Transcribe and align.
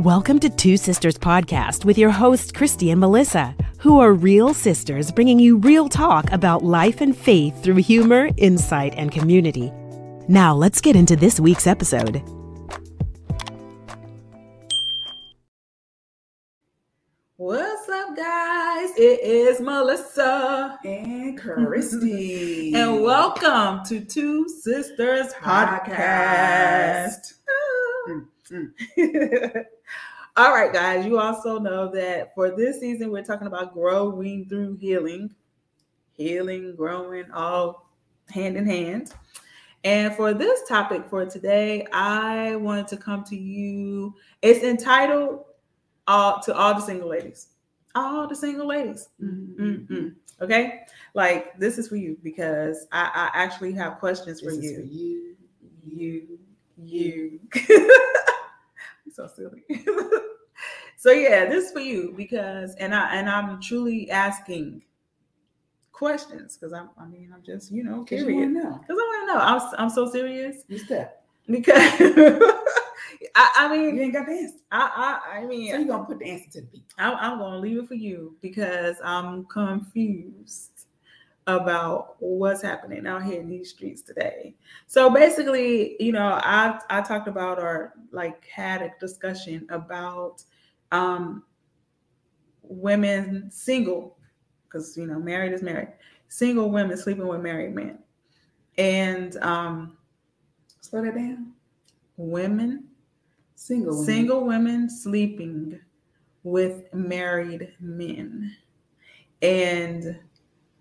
Welcome 0.00 0.38
to 0.38 0.48
Two 0.48 0.78
Sisters 0.78 1.18
Podcast 1.18 1.84
with 1.84 1.98
your 1.98 2.08
hosts, 2.08 2.50
Christy 2.52 2.90
and 2.90 2.98
Melissa, 2.98 3.54
who 3.80 4.00
are 4.00 4.14
real 4.14 4.54
sisters 4.54 5.12
bringing 5.12 5.38
you 5.38 5.58
real 5.58 5.90
talk 5.90 6.32
about 6.32 6.64
life 6.64 7.02
and 7.02 7.14
faith 7.14 7.62
through 7.62 7.74
humor, 7.74 8.30
insight, 8.38 8.94
and 8.96 9.12
community. 9.12 9.70
Now, 10.26 10.54
let's 10.54 10.80
get 10.80 10.96
into 10.96 11.16
this 11.16 11.38
week's 11.38 11.66
episode. 11.66 12.22
What's 17.36 17.86
up, 17.90 18.16
guys? 18.16 18.92
It 18.96 19.20
is 19.22 19.60
Melissa 19.60 20.78
and 20.82 21.38
Christy. 21.38 22.72
and 22.74 23.02
welcome 23.02 23.84
to 23.84 24.02
Two 24.02 24.48
Sisters 24.48 25.34
Podcast. 25.34 27.18
Mm, 27.18 27.39
mm. 28.50 29.64
All 30.36 30.54
right, 30.54 30.72
guys, 30.72 31.04
you 31.04 31.18
also 31.18 31.58
know 31.58 31.90
that 31.92 32.34
for 32.34 32.50
this 32.50 32.80
season, 32.80 33.10
we're 33.10 33.24
talking 33.24 33.48
about 33.48 33.74
growing 33.74 34.48
through 34.48 34.76
healing, 34.76 35.34
healing, 36.12 36.74
growing, 36.76 37.30
all 37.32 37.90
hand 38.28 38.56
in 38.56 38.64
hand. 38.64 39.12
And 39.82 40.14
for 40.14 40.32
this 40.32 40.60
topic 40.68 41.04
for 41.08 41.26
today, 41.26 41.86
I 41.92 42.56
wanted 42.56 42.86
to 42.88 42.96
come 42.96 43.24
to 43.24 43.36
you. 43.36 44.14
It's 44.42 44.62
entitled 44.62 45.44
all 46.06 46.40
to 46.40 46.54
all 46.54 46.74
the 46.74 46.80
single 46.80 47.08
ladies. 47.08 47.48
All 47.94 48.28
the 48.28 48.36
single 48.36 48.68
ladies. 48.68 49.08
Mm-mm-mm. 49.22 50.14
Okay. 50.40 50.82
Like 51.14 51.58
this 51.58 51.76
is 51.76 51.88
for 51.88 51.96
you 51.96 52.16
because 52.22 52.86
I, 52.92 53.10
I 53.14 53.30
actually 53.34 53.72
have 53.72 53.98
questions 53.98 54.40
for 54.40 54.52
you. 54.52 54.76
for 54.76 54.82
you. 54.82 55.36
You, 55.84 56.38
you. 56.76 57.40
You're 57.58 57.80
so 59.28 59.28
silly. 59.34 59.62
so 60.96 61.10
yeah, 61.10 61.46
this 61.46 61.66
is 61.66 61.72
for 61.72 61.80
you 61.80 62.14
because 62.16 62.74
and 62.76 62.94
I 62.94 63.14
and 63.16 63.28
I'm 63.28 63.60
truly 63.60 64.10
asking 64.10 64.82
questions 65.92 66.56
because 66.56 66.72
I'm 66.72 66.90
I 66.98 67.06
mean 67.06 67.30
I'm 67.34 67.42
just 67.42 67.70
you 67.70 67.84
know 67.84 68.04
curious. 68.04 68.28
you 68.28 68.34
want 68.36 68.54
to 68.56 68.62
know. 68.62 68.78
Because 68.78 68.88
I 68.90 68.92
want 68.94 69.28
to 69.28 69.34
know. 69.34 69.40
I'm, 69.40 69.84
I'm 69.84 69.90
so 69.90 70.10
serious 70.10 70.64
You 70.68 70.78
step. 70.78 71.24
because 71.48 71.76
I, 73.36 73.50
I 73.56 73.68
mean 73.76 73.96
You 73.96 74.02
ain't 74.02 74.12
got 74.14 74.26
the 74.26 74.32
answer. 74.32 74.56
I 74.72 75.20
I, 75.32 75.38
I 75.38 75.46
mean 75.46 75.70
So 75.72 75.78
you're 75.78 75.86
going 75.86 76.00
to 76.00 76.06
put 76.06 76.18
the 76.20 76.30
answer 76.30 76.50
to 76.52 76.60
the 76.62 76.66
people. 76.68 76.86
I'm, 76.98 77.16
I'm 77.16 77.38
going 77.38 77.52
to 77.52 77.58
leave 77.58 77.78
it 77.78 77.88
for 77.88 77.94
you 77.94 78.36
because 78.40 78.96
I'm 79.04 79.44
confused 79.46 80.79
about 81.46 82.16
what's 82.20 82.62
happening 82.62 83.06
out 83.06 83.24
here 83.24 83.40
in 83.40 83.48
these 83.48 83.70
streets 83.70 84.02
today. 84.02 84.54
So 84.86 85.10
basically, 85.10 85.96
you 86.02 86.12
know, 86.12 86.38
I 86.42 86.78
I 86.90 87.00
talked 87.00 87.28
about 87.28 87.58
or 87.58 87.94
like 88.12 88.46
had 88.46 88.82
a 88.82 88.92
discussion 89.00 89.66
about 89.70 90.44
um 90.92 91.44
women 92.62 93.50
single 93.50 94.16
because 94.64 94.96
you 94.96 95.06
know 95.06 95.18
married 95.18 95.52
is 95.52 95.62
married 95.62 95.88
single 96.28 96.70
women 96.70 96.96
sleeping 96.96 97.26
with 97.26 97.40
married 97.40 97.74
men 97.74 97.98
and 98.78 99.36
um 99.38 99.96
Slow 100.80 101.02
that 101.04 101.14
down. 101.14 101.52
women 102.16 102.84
Single. 103.56 103.92
women. 103.92 104.04
single 104.06 104.44
women 104.44 104.88
sleeping 104.90 105.80
with 106.44 106.92
married 106.94 107.74
men 107.80 108.56
and 109.42 110.18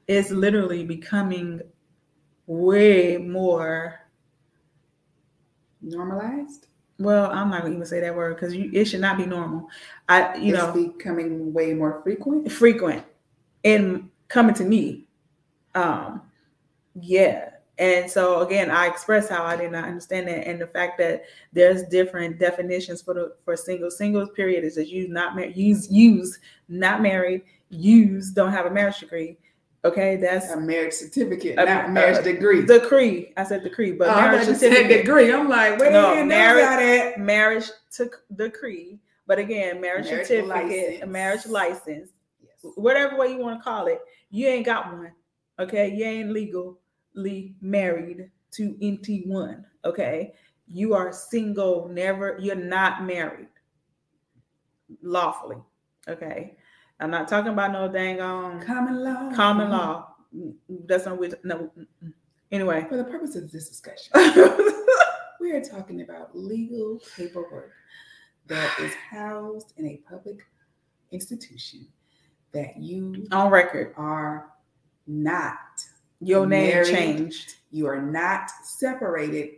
it's 0.09 0.31
literally 0.31 0.83
becoming 0.83 1.61
way 2.47 3.17
more 3.17 3.99
Normalized. 5.81 6.67
well 6.97 7.31
i'm 7.31 7.49
not 7.51 7.61
gonna 7.61 7.75
even 7.75 7.85
say 7.85 8.01
that 8.01 8.13
word 8.15 8.35
because 8.35 8.53
it 8.53 8.85
should 8.85 8.99
not 8.99 9.17
be 9.17 9.25
normal 9.25 9.69
i 10.09 10.35
you 10.35 10.53
it's 10.53 10.61
know 10.63 10.73
becoming 10.73 11.53
way 11.53 11.73
more 11.73 12.01
frequent. 12.03 12.51
frequent 12.51 13.05
and 13.63 14.09
coming 14.27 14.55
to 14.55 14.65
me 14.65 15.07
um 15.75 16.21
yeah 16.99 17.51
and 17.77 18.09
so 18.09 18.41
again 18.41 18.71
i 18.71 18.87
express 18.87 19.29
how 19.29 19.43
i 19.43 19.55
did 19.55 19.71
not 19.71 19.85
understand 19.85 20.27
that 20.27 20.45
and 20.47 20.59
the 20.59 20.67
fact 20.67 20.97
that 20.97 21.23
there's 21.53 21.83
different 21.83 22.39
definitions 22.39 23.01
for 23.01 23.13
the 23.13 23.35
for 23.45 23.55
single 23.55 23.91
singles 23.91 24.29
period 24.35 24.63
is 24.63 24.75
that 24.75 24.89
you 24.89 25.07
not 25.07 25.35
married 25.35 25.55
use 25.55 25.89
use 25.89 26.39
not 26.67 27.01
married 27.01 27.43
use 27.69 28.31
don't 28.31 28.51
have 28.51 28.65
a 28.65 28.71
marriage 28.71 28.99
degree 28.99 29.37
okay 29.85 30.17
that's 30.17 30.49
A 30.51 30.59
marriage 30.59 30.93
certificate, 30.93 31.57
A- 31.57 31.65
not 31.65 31.85
a 31.85 31.89
marriage 31.89 32.17
uh, 32.17 32.21
degree. 32.21 32.65
decree 32.65 33.33
i 33.37 33.43
said 33.43 33.63
decree 33.63 33.93
but 33.93 34.09
Oh, 34.09 34.11
I 34.11 34.15
marriage 34.23 34.39
thought 34.41 34.47
you 34.49 34.55
said 34.55 34.71
certificate 34.73 35.05
degree. 35.05 35.31
I'm 35.33 35.47
like, 35.49 35.79
wait, 35.79 35.91
No, 35.93 36.15
marriage- 36.25 36.27
marriage. 36.27 37.15
That. 37.15 37.19
marriage 37.19 37.69
to 37.93 38.09
decree 38.35 38.99
but 39.27 39.39
again 39.39 39.79
marriage, 39.79 40.05
Marriage 40.05 40.27
certificate 40.27 40.45
a 40.45 40.91
license. 40.97 41.11
marriage 41.11 41.45
license 41.47 42.09
Yes. 42.41 42.71
whatever 42.75 43.17
way 43.17 43.31
you 43.31 43.37
want 43.39 43.59
to 43.59 43.63
call 43.63 43.87
it, 43.87 43.99
you 44.31 44.47
ain't 44.47 44.65
got 44.65 44.91
one. 44.91 45.11
Okay. 45.59 45.93
You 45.93 46.03
ain't 46.05 46.31
legally 46.31 47.55
married 47.61 48.29
to 48.51 48.73
NT1. 48.81 49.63
Okay. 49.85 50.33
You 50.67 50.93
are 50.93 51.11
single, 51.13 51.87
never, 51.89 52.37
you're 52.39 52.55
not 52.55 53.03
married 53.05 53.47
lawfully. 55.01 55.57
Okay. 56.07 56.55
I'm 56.99 57.11
not 57.11 57.27
talking 57.27 57.51
about 57.53 57.71
no 57.71 57.87
dang 57.87 58.19
on 58.21 58.61
Common 58.61 59.03
law. 59.03 59.31
common 59.33 59.69
law. 59.69 60.07
That's 60.85 61.05
not 61.05 61.17
with 61.17 61.35
no. 61.43 61.71
Anyway. 62.51 62.85
For 62.89 62.97
the 62.97 63.03
purpose 63.05 63.35
of 63.35 63.51
this 63.51 63.69
discussion, 63.69 64.11
we 65.39 65.51
are 65.51 65.61
talking 65.61 66.01
about 66.01 66.35
legal 66.37 66.99
paperwork 67.15 67.71
that 68.47 68.71
is 68.81 68.93
housed 68.95 69.73
in 69.77 69.85
a 69.87 69.97
public 70.09 70.39
institution 71.11 71.87
that 72.51 72.77
you 72.77 73.27
on 73.31 73.51
record, 73.51 73.93
are 73.97 74.49
not 75.07 75.57
your 76.19 76.45
name 76.47 76.69
Married. 76.73 76.87
changed. 76.87 77.55
you 77.71 77.85
are 77.87 78.01
not 78.01 78.49
separated 78.63 79.49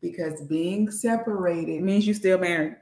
because 0.00 0.42
being 0.42 0.90
separated 0.90 1.82
means 1.82 2.06
you 2.06 2.14
still 2.14 2.38
married. 2.38 2.76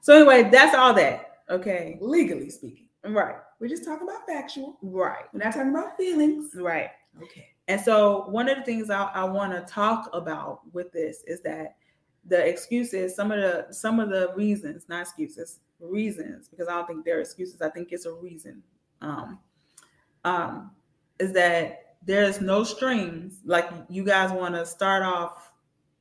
So 0.00 0.14
anyway, 0.16 0.50
that's 0.50 0.74
all 0.74 0.92
that. 0.94 1.33
Okay. 1.50 1.98
legally 2.00 2.50
speaking 2.50 2.88
Right. 3.06 3.36
we're 3.60 3.68
just 3.68 3.84
talking 3.84 4.08
about 4.08 4.26
factual 4.26 4.78
Right. 4.82 5.24
we're 5.32 5.40
not 5.44 5.52
talking 5.54 5.70
about 5.70 5.96
feelings 5.96 6.52
Right. 6.54 6.90
okay 7.22 7.48
And 7.68 7.80
so 7.80 8.26
one 8.28 8.48
of 8.48 8.58
the 8.58 8.64
things 8.64 8.90
I, 8.90 9.04
I 9.04 9.24
want 9.24 9.52
to 9.52 9.60
talk 9.72 10.08
about 10.12 10.60
with 10.72 10.92
this 10.92 11.22
is 11.26 11.40
that 11.42 11.76
the 12.26 12.46
excuses, 12.46 13.14
some 13.14 13.30
of 13.30 13.38
the 13.40 13.72
some 13.72 14.00
of 14.00 14.08
the 14.08 14.32
reasons, 14.34 14.86
not 14.88 15.02
excuses, 15.02 15.60
reasons, 15.80 16.48
because 16.48 16.68
I 16.68 16.72
don't 16.72 16.86
think 16.86 17.04
they're 17.04 17.20
excuses. 17.20 17.60
I 17.60 17.68
think 17.68 17.88
it's 17.92 18.06
a 18.06 18.12
reason. 18.12 18.62
Um, 19.02 19.38
um, 20.24 20.70
is 21.18 21.32
that 21.32 21.96
there's 22.06 22.40
no 22.40 22.64
strings. 22.64 23.40
Like 23.44 23.68
you 23.90 24.04
guys 24.04 24.32
want 24.32 24.54
to 24.54 24.64
start 24.64 25.02
off 25.02 25.52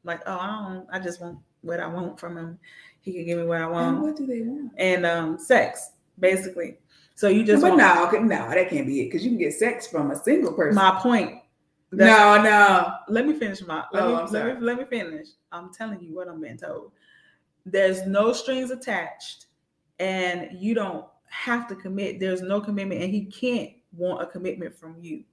like, 0.05 0.21
oh, 0.25 0.37
I 0.37 0.47
don't, 0.69 0.87
I 0.91 0.99
just 0.99 1.21
want 1.21 1.39
what 1.61 1.79
I 1.79 1.87
want 1.87 2.19
from 2.19 2.37
him. 2.37 2.59
He 3.03 3.11
can 3.11 3.25
give 3.25 3.37
me 3.37 3.45
what 3.45 3.59
I 3.59 3.65
and 3.65 3.73
want, 3.73 3.99
what 3.99 4.15
do 4.15 4.25
they 4.25 4.41
want? 4.41 4.71
And 4.77 5.05
um, 5.05 5.37
sex, 5.37 5.91
basically. 6.19 6.77
So 7.15 7.27
you 7.27 7.43
just 7.43 7.61
but 7.61 7.77
want 7.77 7.79
no 7.79 8.19
no 8.21 8.49
that 8.49 8.69
can't 8.69 8.87
be 8.87 9.01
it 9.01 9.05
because 9.05 9.23
you 9.23 9.31
can 9.31 9.37
get 9.37 9.53
sex 9.53 9.85
from 9.85 10.11
a 10.11 10.15
single 10.15 10.53
person. 10.53 10.75
My 10.75 10.99
point. 10.99 11.41
No 11.91 12.41
no. 12.41 12.93
Let 13.09 13.27
me 13.27 13.33
finish 13.37 13.61
my 13.61 13.83
let, 13.91 14.03
Oh, 14.03 14.07
me, 14.07 14.15
I'm 14.15 14.31
let, 14.31 14.59
me, 14.59 14.65
let 14.65 14.77
me 14.77 14.85
finish. 14.85 15.27
I'm 15.51 15.71
telling 15.71 16.01
you 16.01 16.15
what 16.15 16.27
i'm 16.27 16.41
being 16.41 16.57
told. 16.57 16.91
There's 17.65 18.07
no 18.07 18.33
strings 18.33 18.71
attached 18.71 19.47
and 19.99 20.49
you 20.53 20.73
don't 20.73 21.05
have 21.29 21.67
to 21.67 21.75
commit. 21.75 22.19
There's 22.19 22.41
no 22.41 22.61
commitment 22.61 23.01
and 23.01 23.13
he 23.13 23.25
can't 23.25 23.71
want 23.91 24.23
a 24.23 24.25
commitment 24.25 24.75
from 24.75 24.95
you. 24.99 25.23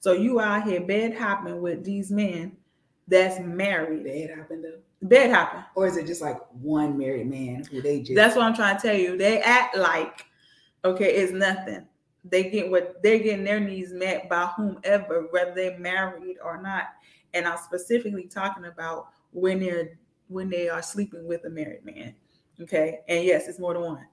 So 0.00 0.12
you 0.12 0.40
out 0.40 0.64
here 0.64 0.80
bed 0.80 1.16
hopping 1.16 1.62
with 1.62 1.84
these 1.84 2.10
men 2.10 2.56
that's 3.08 3.40
married. 3.40 4.04
Bad 4.04 4.38
happened 4.38 4.64
though. 4.64 4.78
Bed 5.06 5.32
hopping 5.32 5.64
or 5.74 5.86
is 5.86 5.96
it 5.96 6.06
just 6.06 6.22
like 6.22 6.38
one 6.52 6.96
married 6.96 7.28
man 7.28 7.64
who 7.70 7.82
they 7.82 8.00
just 8.00 8.14
that's 8.14 8.34
what 8.36 8.46
i'm 8.46 8.54
trying 8.54 8.76
to 8.76 8.82
tell 8.82 8.96
you. 8.96 9.18
They 9.18 9.40
act 9.42 9.76
like 9.76 10.24
okay 10.84 11.16
it's 11.16 11.32
nothing. 11.32 11.86
They 12.24 12.48
get 12.50 12.70
what 12.70 13.02
they're 13.02 13.18
getting 13.18 13.44
their 13.44 13.60
needs 13.60 13.92
met 13.92 14.28
by 14.30 14.46
whomever 14.56 15.26
whether 15.30 15.54
they're 15.54 15.78
married 15.78 16.36
or 16.42 16.60
not. 16.62 16.84
And 17.34 17.46
i'm 17.46 17.58
specifically 17.58 18.28
talking 18.28 18.64
about 18.64 19.08
when 19.32 19.60
they're 19.60 19.98
when 20.28 20.48
they 20.48 20.68
are 20.70 20.80
sleeping 20.82 21.26
with 21.26 21.44
a 21.44 21.50
married 21.50 21.84
man 21.84 22.14
okay? 22.62 23.00
And 23.08 23.24
yes 23.24 23.48
it's 23.48 23.58
more 23.58 23.74
than 23.74 23.82
one. 23.82 24.06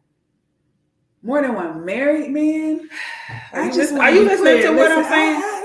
More 1.24 1.42
than 1.42 1.54
one 1.54 1.86
married 1.86 2.32
man? 2.32 2.90
Are 3.54 3.66
you 3.66 3.74
just 3.74 3.94
are 3.94 4.12
you 4.12 4.24
listening 4.24 4.58
to 4.58 4.62
clear. 4.64 4.76
what 4.76 4.92
I'm 4.92 5.04
saying? 5.04 5.36
I- 5.36 5.40
I- 5.40 5.61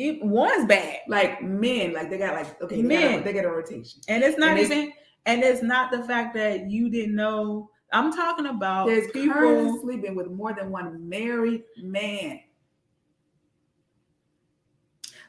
it, 0.00 0.24
one's 0.24 0.66
bad 0.66 0.98
like 1.08 1.42
men, 1.42 1.92
like 1.92 2.08
they 2.10 2.18
got 2.18 2.34
like 2.34 2.60
okay, 2.62 2.76
they 2.76 2.82
Men. 2.82 3.12
got 3.12 3.20
a, 3.20 3.24
they 3.24 3.32
got 3.32 3.44
a 3.44 3.50
rotation. 3.50 4.00
and 4.08 4.22
it's 4.24 4.38
not 4.38 4.50
And 4.50 4.58
it's- 4.60 4.70
even 4.72 4.92
and 5.26 5.42
it's 5.42 5.62
not 5.62 5.90
the 5.92 6.02
fact 6.04 6.34
that 6.34 6.70
you 6.70 6.88
didn't 6.90 7.14
know 7.14 7.68
i'm 7.92 8.10
talking 8.12 8.46
about 8.46 8.86
There's 8.86 9.10
people 9.12 9.78
sleeping 9.82 10.14
with 10.14 10.28
more 10.28 10.54
than 10.54 10.70
one 10.70 11.08
married 11.08 11.64
man. 11.82 12.40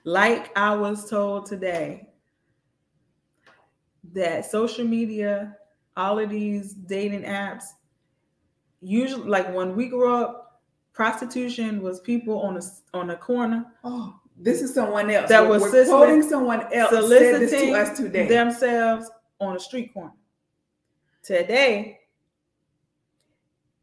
like 0.04 0.56
I 0.58 0.76
was 0.76 1.10
told 1.10 1.46
today, 1.46 2.08
that 4.14 4.46
social 4.46 4.86
media 4.86 5.58
all 5.98 6.18
of 6.20 6.30
these 6.30 6.74
dating 6.74 7.24
apps, 7.24 7.66
usually 8.82 9.28
like 9.28 9.54
when 9.54 9.76
we 9.76 9.90
grew 9.90 10.14
up, 10.14 10.62
prostitution 10.94 11.82
was 11.82 12.00
people 12.00 12.40
on 12.42 12.58
a 12.58 12.62
on 12.94 13.10
a 13.12 13.18
corner 13.18 13.66
Oh, 13.84 14.20
this 14.44 14.62
is 14.62 14.74
someone 14.74 15.10
else. 15.10 15.30
That 15.30 15.42
We're- 15.48 15.60
was 15.62 15.72
we're 15.72 15.86
quoting 15.86 16.24
someone 16.24 16.62
else 16.74 16.92
said 16.92 17.02
this 17.02 17.52
to 17.52 17.58
soliciting 17.58 17.76
us 17.76 17.98
today. 17.98 18.28
themselves 18.28 19.10
on 19.40 19.56
a 19.56 19.60
street 19.60 19.94
corner. 19.94 20.12
Today, 21.24 22.00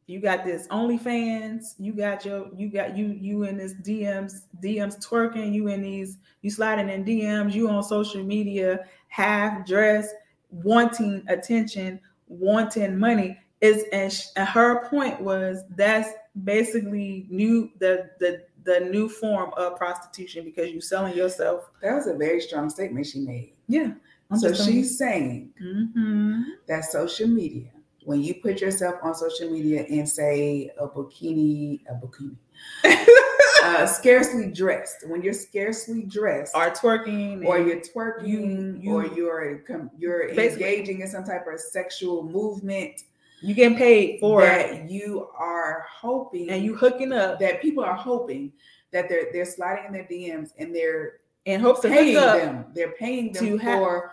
you 0.06 0.20
got 0.20 0.44
this 0.44 0.66
OnlyFans, 0.68 1.74
you 1.78 1.92
got 1.92 2.24
your 2.24 2.48
you 2.56 2.68
got 2.70 2.96
you 2.96 3.08
you 3.08 3.42
in 3.44 3.56
this 3.58 3.74
DMs, 3.74 4.42
DMs 4.62 4.96
twerking, 5.06 5.52
you 5.52 5.68
in 5.68 5.82
these, 5.82 6.16
you 6.42 6.50
sliding 6.50 6.88
in 6.88 7.04
DMs, 7.04 7.52
you 7.52 7.68
on 7.68 7.82
social 7.82 8.22
media, 8.24 8.86
half 9.08 9.66
dressed, 9.66 10.14
wanting 10.50 11.22
attention, 11.28 12.00
wanting 12.28 12.98
money. 12.98 13.38
Is 13.60 13.84
and, 13.92 14.12
sh- 14.12 14.26
and 14.36 14.48
her 14.48 14.88
point 14.88 15.20
was 15.20 15.64
that's 15.74 16.10
basically 16.44 17.26
new 17.28 17.70
the 17.80 18.08
the 18.20 18.44
the 18.68 18.80
new 18.80 19.08
form 19.08 19.50
of 19.56 19.76
prostitution 19.76 20.44
because 20.44 20.70
you're 20.70 20.82
selling 20.82 21.16
yourself. 21.16 21.70
That 21.82 21.94
was 21.94 22.06
a 22.06 22.14
very 22.14 22.40
strong 22.40 22.68
statement 22.68 23.06
she 23.06 23.20
made. 23.20 23.54
Yeah. 23.66 23.92
so 24.36 24.48
she's 24.52 24.98
saying 24.98 25.50
hmm 25.58 26.42
that 26.66 26.84
social 26.84 27.28
media, 27.28 27.70
when 28.04 28.20
you 28.22 28.34
put 28.34 28.60
yourself 28.60 28.96
on 29.02 29.14
social 29.14 29.50
media 29.50 29.86
and 29.88 30.06
say 30.06 30.70
a 30.78 30.86
bikini, 30.86 31.80
a 31.90 31.94
bikini, 31.94 32.36
uh, 33.64 33.86
scarcely 33.86 34.50
dressed, 34.52 35.08
when 35.08 35.22
you're 35.22 35.32
scarcely 35.32 36.02
dressed, 36.02 36.54
or 36.54 36.70
twerking 36.70 37.44
or 37.46 37.58
you're 37.58 37.80
twerking, 37.80 38.82
you- 38.82 38.92
or 38.92 39.06
you're 39.06 39.62
you're 39.98 40.28
engaging 40.28 41.00
in 41.00 41.08
some 41.08 41.24
type 41.24 41.46
of 41.52 41.58
sexual 41.58 42.22
movement 42.22 43.04
you 43.40 43.54
getting 43.54 43.76
paid 43.78 44.18
for 44.20 44.44
it 44.44 44.90
you 44.90 45.28
are 45.36 45.84
hoping 45.90 46.50
and 46.50 46.64
you 46.64 46.74
hooking 46.74 47.12
up 47.12 47.38
that 47.38 47.60
people 47.62 47.84
are 47.84 47.94
hoping 47.94 48.52
that 48.90 49.08
they're 49.08 49.26
they're 49.32 49.44
sliding 49.44 49.84
in 49.86 49.92
their 49.92 50.04
DMs 50.04 50.50
and 50.58 50.74
they're 50.74 51.14
in 51.44 51.60
hopes 51.60 51.80
to 51.80 51.88
paying 51.88 52.14
them. 52.14 52.66
They're 52.74 52.92
paying 52.92 53.32
them 53.32 53.58
have- 53.58 53.78
for 53.78 54.12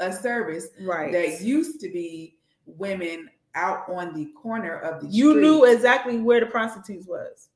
a 0.00 0.12
service 0.12 0.68
Right. 0.80 1.12
that 1.12 1.40
used 1.40 1.80
to 1.80 1.88
be 1.88 2.36
women 2.66 3.30
out 3.54 3.88
on 3.88 4.12
the 4.14 4.26
corner 4.32 4.78
of 4.78 5.00
the 5.00 5.06
you 5.08 5.40
knew 5.40 5.64
exactly 5.64 6.18
where 6.18 6.40
the 6.40 6.46
prostitutes 6.46 7.06
was. 7.06 7.48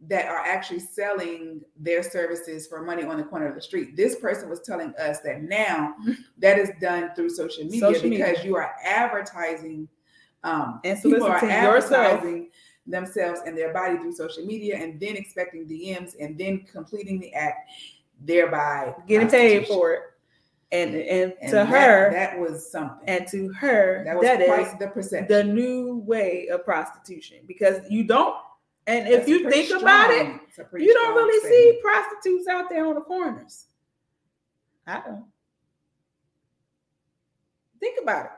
that 0.00 0.26
are 0.28 0.38
actually 0.46 0.78
selling 0.78 1.60
their 1.76 2.04
services 2.04 2.68
for 2.68 2.82
money 2.82 3.02
on 3.02 3.16
the 3.16 3.24
corner 3.24 3.48
of 3.48 3.54
the 3.56 3.60
street. 3.60 3.96
This 3.96 4.14
person 4.14 4.48
was 4.48 4.60
telling 4.60 4.94
us 4.96 5.18
that 5.22 5.42
now 5.42 5.96
that 6.38 6.56
is 6.58 6.70
done 6.80 7.10
through 7.16 7.30
social 7.30 7.64
media 7.64 7.80
Social 7.80 8.08
media. 8.08 8.26
because 8.28 8.44
you 8.44 8.54
are 8.54 8.74
advertising 8.84 9.88
um 10.44 10.80
And 10.84 10.98
so 10.98 11.10
people 11.10 11.26
are 11.26 11.38
soliciting 11.40 11.62
yourself. 11.64 12.06
advertising 12.06 12.50
themselves 12.86 13.40
and 13.46 13.56
their 13.56 13.72
body 13.72 13.96
through 13.98 14.12
social 14.12 14.44
media 14.46 14.76
and 14.76 14.98
then 15.00 15.16
expecting 15.16 15.66
DMs 15.68 16.14
and 16.20 16.38
then 16.38 16.64
completing 16.70 17.20
the 17.20 17.32
act 17.34 17.70
thereby 18.20 18.94
Getting 19.06 19.28
paid 19.28 19.66
for 19.66 19.92
it. 19.92 20.00
And 20.72 20.94
and, 20.94 21.34
And 21.40 21.50
to 21.50 21.56
that- 21.56 21.66
her 21.68 22.10
that 22.12 22.38
was 22.38 22.70
something 22.70 23.08
and 23.08 23.26
to 23.28 23.48
her 23.54 24.04
that 24.04 24.16
was 24.16 24.24
that 24.24 24.40
is 24.40 24.78
the 24.78 24.88
perception 24.88 25.28
the 25.28 25.44
new 25.44 25.98
way 26.06 26.48
of 26.48 26.64
prostitution 26.64 27.38
because 27.46 27.80
you 27.90 28.04
don't 28.04 28.36
and 28.86 29.06
if 29.06 29.18
That's 29.18 29.28
you 29.28 29.50
think 29.50 29.70
about 29.82 30.10
it, 30.10 30.22
strong. 30.24 30.40
It's 30.48 30.58
a 30.58 30.64
pretty 30.64 30.86
you 30.86 30.94
don't 30.94 31.14
really 31.14 31.38
statement. 31.40 31.76
see 31.76 31.80
prostitutes 31.82 32.48
out 32.48 32.70
there 32.70 32.86
on 32.86 32.94
the 32.94 33.02
corners. 33.02 33.66
I 34.86 35.02
don't. 35.04 35.26
Think 37.80 37.98
about 38.02 38.24
it. 38.26 38.30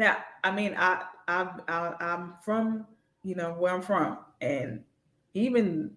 Now, 0.00 0.16
I 0.42 0.50
mean, 0.50 0.74
I, 0.78 1.02
I, 1.28 1.50
I, 1.68 1.94
I'm 2.00 2.32
from, 2.42 2.86
you 3.22 3.34
know, 3.34 3.50
where 3.52 3.74
I'm 3.74 3.82
from, 3.82 4.16
and 4.40 4.82
even 5.34 5.90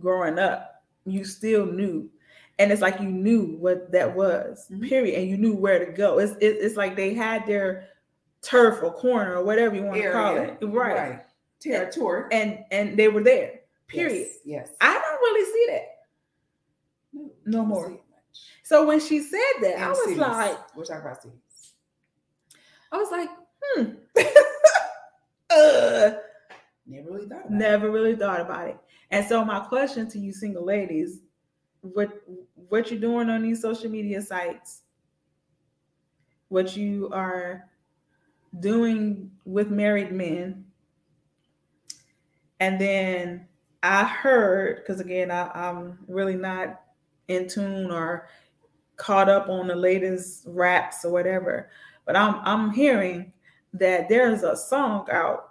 growing 0.00 0.40
up, 0.40 0.82
you 1.06 1.24
still 1.24 1.64
knew, 1.64 2.10
and 2.58 2.72
it's 2.72 2.82
like 2.82 2.98
you 3.00 3.06
knew 3.08 3.56
what 3.60 3.92
that 3.92 4.12
was, 4.12 4.66
Mhm. 4.72 4.88
period, 4.88 5.20
and 5.20 5.30
you 5.30 5.36
knew 5.36 5.54
where 5.54 5.78
to 5.86 5.92
go. 5.92 6.18
It's, 6.18 6.32
it, 6.40 6.56
it's 6.60 6.76
like 6.76 6.96
they 6.96 7.14
had 7.14 7.46
their 7.46 7.86
turf 8.42 8.82
or 8.82 8.92
corner 8.92 9.36
or 9.36 9.44
whatever 9.44 9.76
you 9.76 9.84
want 9.84 10.02
to 10.02 10.10
call 10.10 10.36
it, 10.36 10.58
right? 10.62 11.24
Territory. 11.60 12.24
And 12.32 12.64
and 12.72 12.96
they 12.98 13.06
were 13.06 13.22
there, 13.22 13.60
period. 13.86 14.26
Yes. 14.26 14.38
yes. 14.44 14.68
I 14.80 14.94
don't 14.94 15.20
really 15.20 15.44
see 15.52 15.66
that. 15.70 15.84
no, 17.12 17.58
no 17.60 17.64
more. 17.64 17.98
So 18.64 18.84
when 18.84 18.98
she 18.98 19.20
said 19.20 19.62
that, 19.62 19.78
I 19.78 19.88
was 19.90 19.98
cities. 20.02 20.18
like, 20.18 20.76
we're 20.76 20.84
talking 20.84 21.02
about 21.02 21.22
cities. 21.22 21.38
I 22.92 22.96
was 22.96 23.10
like, 23.10 23.28
hmm. 23.62 23.84
uh, 25.50 26.10
Never 26.86 27.10
really 27.10 27.26
thought 27.28 27.46
about 27.46 27.50
it. 27.50 27.50
never 27.50 27.90
really 27.90 28.16
thought 28.16 28.40
about 28.40 28.68
it. 28.68 28.78
And 29.10 29.26
so 29.26 29.44
my 29.44 29.60
question 29.60 30.08
to 30.10 30.18
you 30.18 30.32
single 30.32 30.64
ladies, 30.64 31.20
what 31.82 32.22
what 32.54 32.90
you're 32.90 33.00
doing 33.00 33.28
on 33.28 33.42
these 33.42 33.60
social 33.60 33.90
media 33.90 34.22
sites, 34.22 34.82
what 36.48 36.76
you 36.76 37.10
are 37.12 37.68
doing 38.60 39.30
with 39.44 39.70
married 39.70 40.12
men, 40.12 40.64
and 42.60 42.80
then 42.80 43.46
I 43.82 44.04
heard, 44.04 44.76
because 44.76 45.00
again, 45.00 45.30
I, 45.30 45.50
I'm 45.54 45.98
really 46.08 46.36
not 46.36 46.80
in 47.28 47.48
tune 47.48 47.90
or 47.90 48.28
caught 48.96 49.28
up 49.28 49.48
on 49.48 49.68
the 49.68 49.76
latest 49.76 50.44
raps 50.46 51.04
or 51.04 51.12
whatever, 51.12 51.70
but 52.08 52.16
I'm 52.16 52.36
I'm 52.42 52.72
hearing 52.72 53.32
that 53.74 54.08
there's 54.08 54.42
a 54.42 54.56
song 54.56 55.06
out 55.12 55.50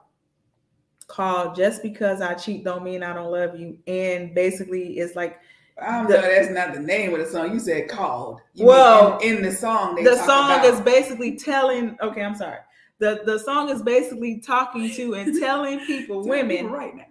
called 1.08 1.56
"Just 1.56 1.84
Because 1.84 2.20
I 2.20 2.34
Cheat 2.34 2.64
Don't 2.66 2.84
Mean 2.84 3.04
I 3.04 3.14
Don't 3.14 3.32
Love 3.32 3.58
You," 3.60 3.78
and 3.88 4.34
basically 4.34 4.98
it's 4.98 5.16
like 5.16 5.38
I 5.80 5.92
don't 6.00 6.08
The- 6.08 6.16
know. 6.16 6.22
That's 6.22 6.50
not 6.50 6.74
the 6.74 6.80
name 6.80 7.14
of 7.14 7.20
the 7.20 7.28
song. 7.28 7.54
You 7.54 7.60
said 7.60 7.88
called. 7.88 8.42
You 8.56 8.66
Well, 8.66 9.20
in, 9.20 9.38
in 9.38 9.44
the 9.44 9.52
song, 9.52 9.94
they 9.96 10.04
the 10.04 10.16
song 10.16 10.52
about- 10.52 10.66
is 10.66 10.82
basically 10.82 11.38
telling. 11.38 11.96
Okay, 12.02 12.24
I'm 12.24 12.36
sorry. 12.36 12.58
the 12.98 13.22
The 13.26 13.38
song 13.38 13.70
is 13.70 13.84
basically 13.84 14.40
talking 14.40 14.90
to 14.90 15.14
and 15.14 15.40
telling 15.40 15.80
people, 15.82 16.24
Tell 16.24 16.30
women, 16.32 16.58
people 16.58 16.76
right 16.76 16.96
now. 16.96 17.04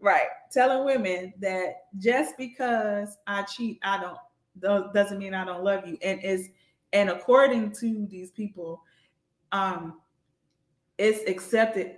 Right. 0.00 0.28
Telling 0.50 0.86
women 0.86 1.34
that 1.40 1.82
just 1.98 2.38
because 2.38 3.18
I 3.26 3.42
cheat, 3.42 3.78
I 3.82 4.00
don't 4.00 4.94
doesn't 4.94 5.18
mean 5.18 5.34
I 5.34 5.44
don't 5.44 5.62
love 5.62 5.86
you. 5.86 5.98
And 6.00 6.22
is 6.24 6.48
and 6.94 7.10
according 7.10 7.72
to 7.72 8.06
these 8.08 8.30
people, 8.30 8.82
um, 9.52 10.00
it's 10.96 11.28
accepted 11.28 11.96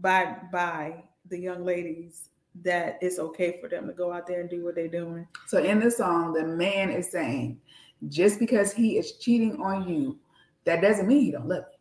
by 0.00 0.36
by 0.50 1.04
the 1.28 1.38
young 1.38 1.64
ladies 1.64 2.30
that 2.62 2.98
it's 3.00 3.18
okay 3.20 3.58
for 3.60 3.68
them 3.68 3.86
to 3.86 3.92
go 3.92 4.12
out 4.12 4.26
there 4.26 4.40
and 4.40 4.50
do 4.50 4.64
what 4.64 4.74
they're 4.74 4.88
doing. 4.88 5.26
So 5.46 5.62
in 5.62 5.78
the 5.78 5.90
song, 5.90 6.32
the 6.32 6.44
man 6.44 6.90
is 6.90 7.08
saying, 7.10 7.60
just 8.08 8.40
because 8.40 8.72
he 8.72 8.98
is 8.98 9.12
cheating 9.18 9.60
on 9.62 9.88
you, 9.88 10.18
that 10.64 10.80
doesn't 10.80 11.06
mean 11.06 11.20
he 11.26 11.30
don't 11.30 11.46
love 11.48 11.64
you. 11.70 11.78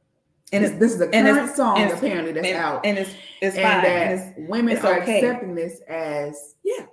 And 0.51 0.63
this, 0.63 0.71
it's 0.71 0.79
this 0.79 0.93
is 0.93 1.01
a 1.01 1.07
current 1.07 1.55
song 1.55 1.81
apparently 1.91 2.31
that's 2.33 2.47
and, 2.47 2.57
out, 2.57 2.85
and 2.85 2.97
it's 2.97 3.11
it's 3.41 3.55
and 3.55 3.63
fine. 3.63 3.83
that 3.83 3.85
And 3.85 4.19
it's, 4.37 4.49
women 4.49 4.75
it's 4.75 4.85
are 4.85 5.01
okay. 5.01 5.19
accepting 5.19 5.55
this 5.55 5.79
as 5.87 6.55
yeah, 6.63 6.85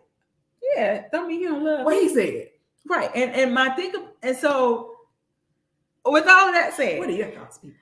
yeah, 0.75 1.05
don't 1.11 1.27
mean 1.29 1.41
you 1.41 1.49
don't 1.49 1.65
love 1.65 1.85
what 1.85 1.97
me. 1.97 2.09
he 2.09 2.15
said. 2.15 2.49
Right. 2.89 3.11
And 3.15 3.33
and 3.33 3.55
my 3.55 3.71
think 3.71 3.95
of 3.95 4.03
and 4.23 4.37
so 4.37 4.96
with 6.13 6.27
all 6.27 6.49
of 6.49 6.55
that 6.55 6.75
said, 6.75 6.99
What 6.99 7.09
are 7.09 7.13
your 7.13 7.31
thoughts, 7.31 7.59
people? 7.59 7.77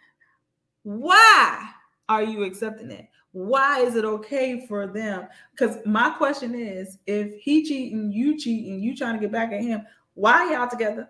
why 0.84 1.70
are 2.08 2.22
you 2.22 2.44
accepting 2.44 2.90
it? 2.90 3.08
Why 3.32 3.80
is 3.80 3.96
it 3.96 4.04
okay 4.04 4.66
for 4.68 4.86
them? 4.86 5.26
Because 5.50 5.78
my 5.84 6.10
question 6.10 6.54
is, 6.54 6.98
if 7.06 7.34
he 7.40 7.64
cheating, 7.64 8.12
you 8.12 8.38
cheating, 8.38 8.78
you 8.80 8.96
trying 8.96 9.14
to 9.14 9.20
get 9.20 9.32
back 9.32 9.52
at 9.52 9.60
him, 9.60 9.84
why 10.14 10.52
y'all 10.52 10.68
together? 10.68 11.08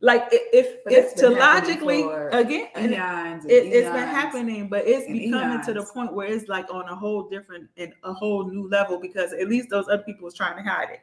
Like 0.00 0.28
if 0.30 0.84
But 0.84 0.92
if 0.92 1.14
to 1.16 1.30
logically 1.30 2.02
again, 2.32 2.68
and 2.74 2.92
it, 2.92 2.98
eons, 2.98 3.44
it's 3.48 3.88
been 3.90 4.08
happening, 4.08 4.68
but 4.68 4.86
it's 4.86 5.06
becoming 5.06 5.62
to 5.62 5.72
the 5.72 5.84
point 5.84 6.12
where 6.12 6.26
it's 6.26 6.48
like 6.48 6.72
on 6.72 6.88
a 6.88 6.94
whole 6.94 7.28
different 7.28 7.68
and 7.76 7.92
a 8.04 8.12
whole 8.12 8.48
new 8.48 8.68
level 8.68 9.00
because 9.00 9.32
at 9.32 9.48
least 9.48 9.70
those 9.70 9.86
other 9.88 10.02
people 10.02 10.24
was 10.24 10.34
trying 10.34 10.56
to 10.56 10.62
hide 10.62 10.90
it. 10.90 11.00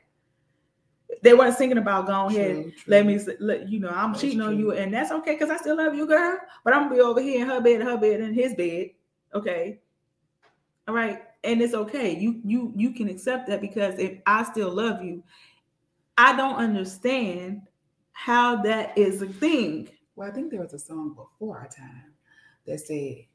They 1.22 1.34
weren't 1.34 1.58
thinking 1.58 1.78
about 1.78 2.08
going 2.08 2.36
ahead 2.36 2.64
True, 2.64 2.74
let 2.88 3.06
me 3.06 3.20
let 3.40 3.70
you 3.70 3.80
know 3.80 3.90
I'm 3.90 4.12
That's 4.12 4.22
cheating 4.22 4.42
on 4.42 4.58
you, 4.58 4.72
and 4.72 4.94
that's 4.94 5.12
okay 5.12 5.34
because 5.34 5.50
I 5.50 5.58
still 5.58 5.78
love 5.78 5.96
you, 5.96 6.08
girl. 6.08 6.38
But 6.64 6.74
I'm 6.74 6.84
gonna 6.84 6.96
be 6.96 7.02
over 7.02 7.22
here 7.22 7.42
in 7.42 7.48
her 7.48 7.62
bed, 7.62 7.82
her 7.82 7.98
bed, 7.98 8.22
in 8.22 8.34
his 8.34 8.56
bed. 8.56 8.92
Okay. 9.34 9.80
All 10.88 10.96
right. 10.96 11.22
And 11.44 11.62
it's 11.62 11.74
okay. 11.74 12.18
You 12.18 12.42
you 12.44 12.74
you 12.76 12.92
can 12.92 13.10
accept 13.10 13.48
that 13.48 13.62
because 13.62 14.00
if 14.00 14.20
I 14.26 14.44
still 14.44 14.72
love 14.72 15.04
you, 15.04 15.24
I 16.18 16.36
don't 16.36 16.56
understand 16.56 17.62
how 18.14 18.62
that 18.64 18.98
is 18.98 19.22
a 19.22 19.28
thing. 19.28 19.90
Well, 20.16 20.30
I 20.30 20.32
think 20.32 20.52
there 20.52 20.62
was 20.62 20.74
a 20.74 20.80
song 20.80 21.16
before 21.16 21.58
our 21.58 21.68
time 21.68 22.14
that 22.66 22.80
said, 22.80 23.26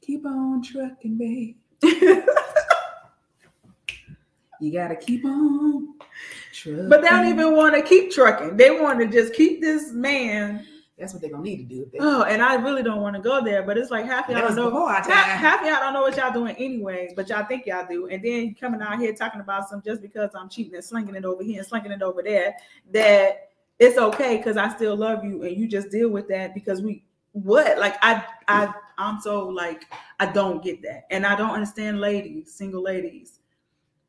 "Keep 0.00 0.26
on 0.26 0.62
trucking, 0.62 1.18
babe. 1.18 1.56
You 4.62 4.72
gotta 4.72 4.96
keep 4.96 5.24
on 5.24 5.94
trucking." 6.52 6.88
but 6.88 7.02
they 7.02 7.08
don't 7.08 7.28
even 7.28 7.54
want 7.54 7.74
to 7.74 7.82
keep 7.82 8.12
trucking. 8.12 8.56
They 8.56 8.70
want 8.70 9.00
to 9.00 9.06
just 9.06 9.34
keep 9.34 9.60
this 9.60 9.92
man 9.92 10.66
that's 11.02 11.12
what 11.12 11.20
they're 11.20 11.30
gonna 11.30 11.42
need 11.42 11.68
to 11.68 11.74
do. 11.74 11.90
Oh, 11.98 12.22
and 12.22 12.40
I 12.40 12.54
really 12.54 12.82
don't 12.82 13.00
want 13.00 13.16
to 13.16 13.22
go 13.22 13.42
there, 13.42 13.62
but 13.64 13.76
it's 13.76 13.90
like 13.90 14.04
half 14.04 14.28
y'all 14.28 14.44
was 14.44 14.54
know 14.54 14.86
half, 14.86 15.06
half 15.06 15.60
y'all 15.66 15.80
don't 15.80 15.94
know 15.94 16.02
what 16.02 16.16
y'all 16.16 16.32
doing 16.32 16.54
anyway, 16.56 17.12
but 17.16 17.28
y'all 17.28 17.44
think 17.44 17.66
y'all 17.66 17.86
do. 17.88 18.06
And 18.06 18.22
then 18.22 18.54
coming 18.54 18.80
out 18.80 19.00
here 19.00 19.12
talking 19.12 19.40
about 19.40 19.68
some 19.68 19.82
just 19.82 20.00
because 20.00 20.30
I'm 20.34 20.48
cheating 20.48 20.74
and 20.74 20.84
slinging 20.84 21.16
it 21.16 21.24
over 21.24 21.42
here 21.42 21.58
and 21.58 21.66
slinging 21.66 21.90
it 21.90 22.02
over 22.02 22.22
there, 22.22 22.54
that 22.92 23.50
it's 23.80 23.98
okay 23.98 24.36
because 24.36 24.56
I 24.56 24.68
still 24.68 24.94
love 24.94 25.24
you 25.24 25.42
and 25.42 25.56
you 25.56 25.66
just 25.66 25.90
deal 25.90 26.08
with 26.08 26.28
that 26.28 26.54
because 26.54 26.82
we 26.82 27.02
what 27.32 27.78
like 27.78 27.96
I 28.00 28.24
I 28.46 28.72
I'm 28.96 29.20
so 29.20 29.48
like 29.48 29.86
I 30.20 30.26
don't 30.26 30.62
get 30.62 30.82
that. 30.82 31.06
And 31.10 31.26
I 31.26 31.34
don't 31.34 31.50
understand 31.50 32.00
ladies, 32.00 32.52
single 32.52 32.82
ladies, 32.82 33.40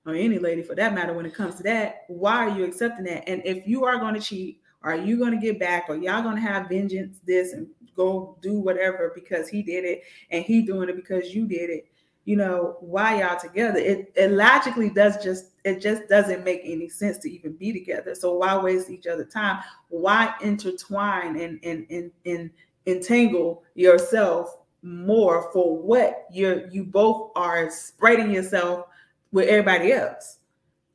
or 0.06 0.14
any 0.14 0.40
lady 0.40 0.62
for 0.62 0.76
that 0.76 0.94
matter, 0.94 1.14
when 1.14 1.26
it 1.26 1.34
comes 1.34 1.56
to 1.56 1.64
that, 1.64 2.04
why 2.08 2.46
are 2.46 2.58
you 2.58 2.66
accepting 2.66 3.06
that? 3.06 3.28
And 3.28 3.42
if 3.46 3.68
you 3.68 3.86
are 3.86 3.98
going 3.98 4.16
to 4.16 4.20
cheat, 4.20 4.60
are 4.84 4.96
you 4.96 5.18
going 5.18 5.32
to 5.32 5.38
get 5.38 5.60
back, 5.60 5.86
or 5.88 5.96
y'all 5.96 6.22
going 6.22 6.36
to 6.36 6.42
have 6.42 6.68
vengeance, 6.68 7.20
this 7.26 7.54
and 7.54 7.68
go 7.96 8.38
do 8.42 8.60
whatever 8.60 9.12
because 9.16 9.48
he 9.48 9.62
did 9.64 9.86
it 9.86 10.04
and 10.32 10.44
he 10.44 10.62
doing 10.62 10.90
it 10.90 10.96
because 10.96 11.34
you 11.34 11.46
did 11.46 11.70
it? 11.70 11.88
You 12.26 12.38
know 12.38 12.78
why 12.80 13.22
y'all 13.22 13.40
together? 13.40 13.80
It 13.80 14.12
it 14.16 14.32
logically 14.32 14.90
does 14.90 15.22
just 15.24 15.52
it 15.66 15.82
just 15.82 16.08
doesn't 16.08 16.44
make 16.44 16.62
any 16.64 16.90
sense 16.90 17.18
to 17.20 17.32
even 17.32 17.54
be 17.54 17.74
together. 17.74 18.16
So 18.16 18.34
why 18.34 18.58
waste 18.58 18.90
each 18.90 19.08
other 19.08 19.26
time? 19.26 19.62
Why 19.90 20.34
intertwine 20.42 21.40
and 21.40 21.60
and 21.64 21.86
and 21.90 22.12
and 22.26 22.50
entangle 22.86 23.64
yourself 23.76 24.58
more 24.82 25.50
for 25.54 25.78
what 25.78 26.26
you're 26.32 26.68
you 26.70 26.84
both 26.84 27.32
are 27.36 27.70
spreading 27.70 28.32
yourself 28.32 28.88
with 29.34 29.50
everybody 29.50 29.92
else. 29.92 30.38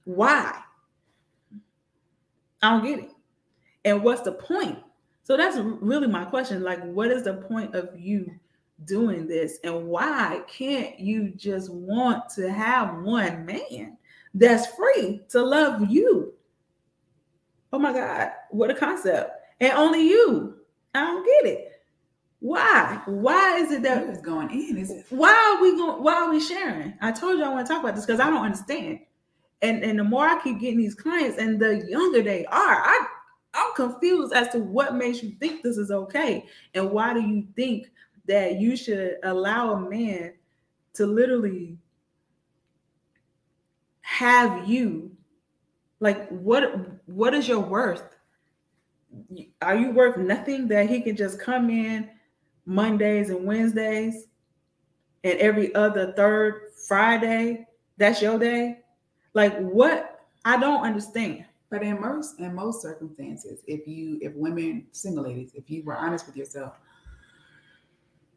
Why? 0.04 0.58
I 2.62 2.70
don't 2.70 2.84
get 2.84 3.00
it. 3.00 3.10
And 3.84 4.02
what's 4.02 4.22
the 4.22 4.32
point? 4.32 4.78
So 5.24 5.36
that's 5.36 5.58
really 5.58 6.08
my 6.08 6.24
question. 6.24 6.62
Like, 6.62 6.82
what 6.82 7.10
is 7.10 7.24
the 7.24 7.34
point 7.34 7.74
of 7.74 7.90
you 7.98 8.32
doing 8.86 9.26
this? 9.26 9.58
And 9.64 9.88
why 9.88 10.40
can't 10.48 10.98
you 10.98 11.30
just 11.36 11.70
want 11.70 12.30
to 12.30 12.50
have 12.50 13.02
one 13.02 13.44
man 13.44 13.98
that's 14.32 14.68
free 14.68 15.20
to 15.28 15.42
love 15.42 15.90
you? 15.90 16.32
Oh 17.72 17.78
my 17.78 17.92
God, 17.92 18.30
what 18.50 18.70
a 18.70 18.74
concept. 18.74 19.32
And 19.60 19.72
only 19.72 20.08
you. 20.08 20.54
I 20.94 21.00
don't 21.00 21.24
get 21.24 21.52
it. 21.52 21.77
Why? 22.40 23.02
Why 23.06 23.56
is 23.58 23.72
it 23.72 23.82
that 23.82 24.04
is 24.04 24.20
going 24.20 24.50
in? 24.50 24.78
Is 24.78 24.90
it? 24.90 25.06
why 25.10 25.32
are 25.32 25.62
we 25.62 25.76
going 25.76 26.02
why 26.02 26.14
are 26.14 26.30
we 26.30 26.40
sharing 26.40 26.94
i 27.00 27.10
told 27.10 27.38
you 27.38 27.44
i 27.44 27.48
want 27.48 27.66
to 27.66 27.72
talk 27.72 27.82
about 27.82 27.94
this 27.94 28.06
because 28.06 28.20
i 28.20 28.28
don't 28.28 28.44
understand 28.44 29.00
and 29.62 29.82
and 29.82 29.98
the 29.98 30.04
more 30.04 30.24
i 30.26 30.40
keep 30.42 30.60
getting 30.60 30.78
these 30.78 30.94
clients 30.94 31.38
and 31.38 31.58
the 31.60 31.84
younger 31.88 32.22
they 32.22 32.44
are 32.46 32.82
i 32.84 33.06
i'm 33.54 33.74
confused 33.74 34.32
as 34.32 34.48
to 34.50 34.58
what 34.58 34.94
makes 34.94 35.22
you 35.22 35.30
think 35.40 35.62
this 35.62 35.76
is 35.76 35.90
okay 35.90 36.44
and 36.74 36.90
why 36.90 37.12
do 37.12 37.20
you 37.20 37.46
think 37.56 37.90
that 38.26 38.56
you 38.56 38.76
should 38.76 39.16
allow 39.24 39.72
a 39.72 39.90
man 39.90 40.32
to 40.94 41.06
literally 41.06 41.76
have 44.00 44.68
you 44.68 45.10
like 46.00 46.28
what 46.28 46.72
what 47.06 47.34
is 47.34 47.48
your 47.48 47.60
worth 47.60 48.04
are 49.62 49.76
you 49.76 49.90
worth 49.90 50.16
nothing 50.16 50.68
that 50.68 50.88
he 50.88 51.00
can 51.00 51.16
just 51.16 51.40
come 51.40 51.70
in 51.70 52.08
mondays 52.68 53.30
and 53.30 53.44
wednesdays 53.44 54.26
and 55.24 55.38
every 55.38 55.74
other 55.74 56.12
third 56.12 56.70
Friday, 56.86 57.66
that's 57.96 58.22
your 58.22 58.38
day. 58.38 58.80
Like 59.34 59.58
what? 59.58 60.26
I 60.44 60.58
don't 60.58 60.84
understand. 60.84 61.44
But 61.70 61.82
in 61.82 62.00
most 62.00 62.38
in 62.40 62.54
most 62.54 62.80
circumstances, 62.80 63.60
if 63.66 63.86
you 63.86 64.18
if 64.22 64.32
women, 64.34 64.86
single 64.92 65.24
ladies, 65.24 65.52
if 65.54 65.68
you 65.68 65.82
were 65.84 65.96
honest 65.96 66.26
with 66.26 66.36
yourself, 66.36 66.74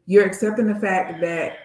you're 0.06 0.26
accepting 0.26 0.66
the 0.66 0.80
fact 0.80 1.20
that 1.20 1.56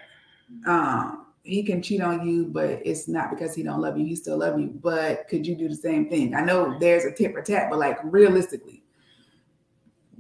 um 0.65 1.25
he 1.43 1.63
can 1.63 1.81
cheat 1.81 2.01
on 2.01 2.27
you, 2.27 2.45
but 2.45 2.81
it's 2.85 3.07
not 3.07 3.29
because 3.29 3.55
he 3.55 3.63
don't 3.63 3.81
love 3.81 3.97
you. 3.97 4.05
He 4.05 4.15
still 4.15 4.37
love 4.37 4.59
you. 4.59 4.67
But 4.67 5.27
could 5.29 5.47
you 5.47 5.55
do 5.55 5.69
the 5.69 5.75
same 5.75 6.09
thing? 6.09 6.35
I 6.35 6.41
know 6.41 6.77
there's 6.79 7.05
a 7.05 7.11
tip 7.11 7.33
for 7.33 7.41
tat, 7.41 7.69
but 7.69 7.79
like 7.79 7.97
realistically, 8.03 8.83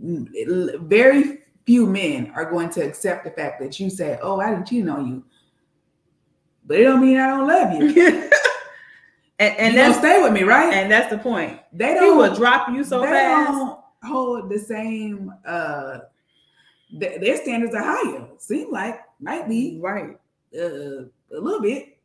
mm, 0.01 0.79
very 0.81 1.39
few 1.67 1.85
men 1.85 2.31
are 2.35 2.49
going 2.49 2.69
to 2.71 2.81
accept 2.81 3.25
the 3.25 3.29
fact 3.31 3.59
that 3.61 3.79
you 3.79 3.91
say, 3.91 4.17
"Oh, 4.23 4.39
I 4.39 4.49
didn't 4.49 4.65
cheat 4.67 4.87
on 4.89 5.07
you," 5.07 5.23
but 6.65 6.79
it 6.79 6.83
don't 6.85 7.01
mean 7.01 7.17
I 7.17 7.27
don't 7.27 7.47
love 7.47 7.73
you. 7.73 7.89
and 9.39 9.55
and 9.57 9.73
you 9.73 9.79
that's 9.79 9.99
stay 9.99 10.21
with 10.23 10.33
me, 10.33 10.43
right? 10.43 10.73
and 10.73 10.91
that's 10.91 11.09
the 11.11 11.17
point. 11.19 11.59
they 11.73 11.93
don't 11.93 12.17
will 12.17 12.33
drop 12.33 12.69
you 12.69 12.83
so 12.83 13.03
fast. 13.03 13.11
they 13.11 13.19
fast. 13.19 13.51
don't 13.51 13.79
hold 14.03 14.49
the 14.49 14.57
same 14.59 15.33
uh 15.45 15.99
th- 16.99 17.19
their 17.19 17.35
standards 17.37 17.75
are 17.75 17.83
higher 17.83 18.25
seem 18.37 18.71
like 18.71 18.99
might 19.19 19.49
be 19.49 19.79
Right. 19.81 20.17
uh, 20.57 21.01
a 21.35 21.39
little 21.39 21.59
bit 21.61 21.97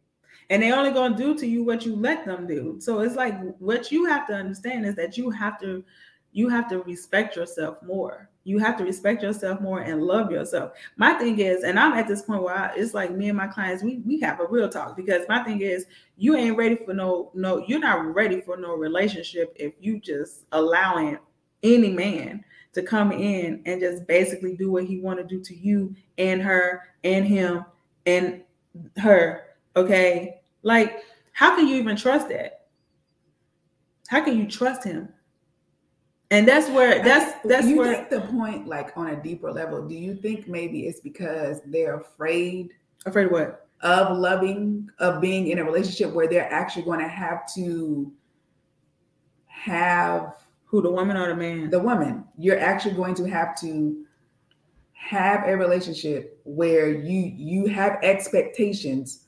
And 0.51 0.63
they 0.63 0.73
only 0.73 0.91
gonna 0.91 1.17
do 1.17 1.35
to 1.39 1.47
you 1.47 1.63
what 1.65 1.87
you 1.87 1.95
let 1.95 2.25
them 2.25 2.47
do. 2.47 2.79
So 2.81 3.01
it's 3.01 3.15
like 3.15 3.35
what 3.61 3.93
you 3.93 4.07
have 4.07 4.27
to 4.29 4.35
understand 4.35 4.85
is 4.87 4.97
that 4.97 5.17
you 5.17 5.31
have 5.31 5.61
to 5.61 5.85
you 6.33 6.49
have 6.49 6.69
to 6.71 6.83
respect 6.83 7.37
yourself 7.37 7.77
more. 7.83 8.29
You 8.45 8.59
have 8.59 8.77
to 8.79 8.85
respect 8.85 9.23
yourself 9.23 9.61
more 9.61 9.81
and 9.81 10.03
love 10.03 10.31
yourself. 10.31 10.73
My 10.97 11.15
thing 11.15 11.39
is, 11.39 11.63
and 11.63 11.79
I'm 11.79 11.93
at 11.93 12.09
this 12.09 12.23
point 12.23 12.43
where 12.43 12.55
I, 12.55 12.73
it's 12.75 12.95
like 12.95 13.13
me 13.13 13.29
and 13.29 13.37
my 13.37 13.47
clients, 13.47 13.83
we 13.83 13.99
we 13.99 14.21
have 14.21 14.41
a 14.41 14.47
real 14.47 14.69
talk 14.69 14.97
because 14.97 15.27
my 15.29 15.43
thing 15.45 15.61
is, 15.61 15.87
you 16.17 16.37
ain't 16.37 16.57
ready 16.57 16.77
for 16.77 16.93
no 16.93 17.31
no, 17.35 17.65
you're 17.67 17.79
not 17.79 18.15
ready 18.15 18.41
for 18.41 18.57
no 18.57 18.75
relationship 18.75 19.53
if 19.57 19.75
you 19.81 20.01
just 20.01 20.45
allowing 20.53 21.19
any 21.63 21.91
man 21.91 22.45
to 22.73 22.83
come 22.83 23.13
in 23.13 23.63
and 23.67 23.81
just 23.81 24.07
basically 24.07 24.57
do 24.57 24.71
what 24.71 24.85
he 24.85 24.99
want 24.99 25.19
to 25.19 25.25
do 25.25 25.41
to 25.43 25.55
you 25.55 25.95
and 26.19 26.43
her 26.43 26.83
and 27.05 27.27
him 27.27 27.65
and 28.07 28.43
her. 28.97 29.45
Okay, 29.77 30.41
like 30.63 31.05
how 31.33 31.55
can 31.55 31.69
you 31.69 31.77
even 31.77 31.97
trust 31.97 32.29
that? 32.29 32.67
How 34.09 34.23
can 34.23 34.37
you 34.37 34.47
trust 34.47 34.85
him? 34.85 35.09
And 36.33 36.49
that's 36.49 36.71
where 36.71 37.05
that's 37.05 37.39
that's 37.45 37.67
you 37.67 37.77
where 37.77 38.07
the 38.09 38.23
point 38.23 38.67
like 38.67 38.97
on 38.97 39.09
a 39.09 39.23
deeper 39.23 39.53
level 39.53 39.87
do 39.87 39.95
you 39.95 40.15
think 40.17 40.49
maybe 40.49 40.87
it's 40.87 40.99
because 40.99 41.61
they're 41.67 41.97
afraid 41.97 42.71
afraid 43.05 43.27
of 43.27 43.33
what? 43.33 43.69
of 43.83 44.17
loving 44.17 44.89
of 44.99 45.21
being 45.21 45.49
in 45.49 45.59
a 45.59 45.65
relationship 45.65 46.11
where 46.15 46.27
they're 46.27 46.51
actually 46.51 46.85
going 46.85 47.01
to 47.01 47.09
have 47.09 47.43
to 47.55 48.11
have 49.47 50.37
Who 50.65 50.81
the 50.81 50.91
woman 50.91 51.19
or 51.19 51.29
the 51.29 51.37
man? 51.37 51.69
the 51.69 51.79
woman 51.79 52.25
you're 52.39 52.59
actually 52.59 52.95
going 52.95 53.15
to 53.17 53.25
have 53.25 53.55
to 53.61 54.03
have 54.95 55.47
a 55.47 55.55
relationship 55.55 56.41
where 56.45 56.89
you 56.89 57.31
you 57.37 57.67
have 57.67 57.99
expectations 58.03 59.27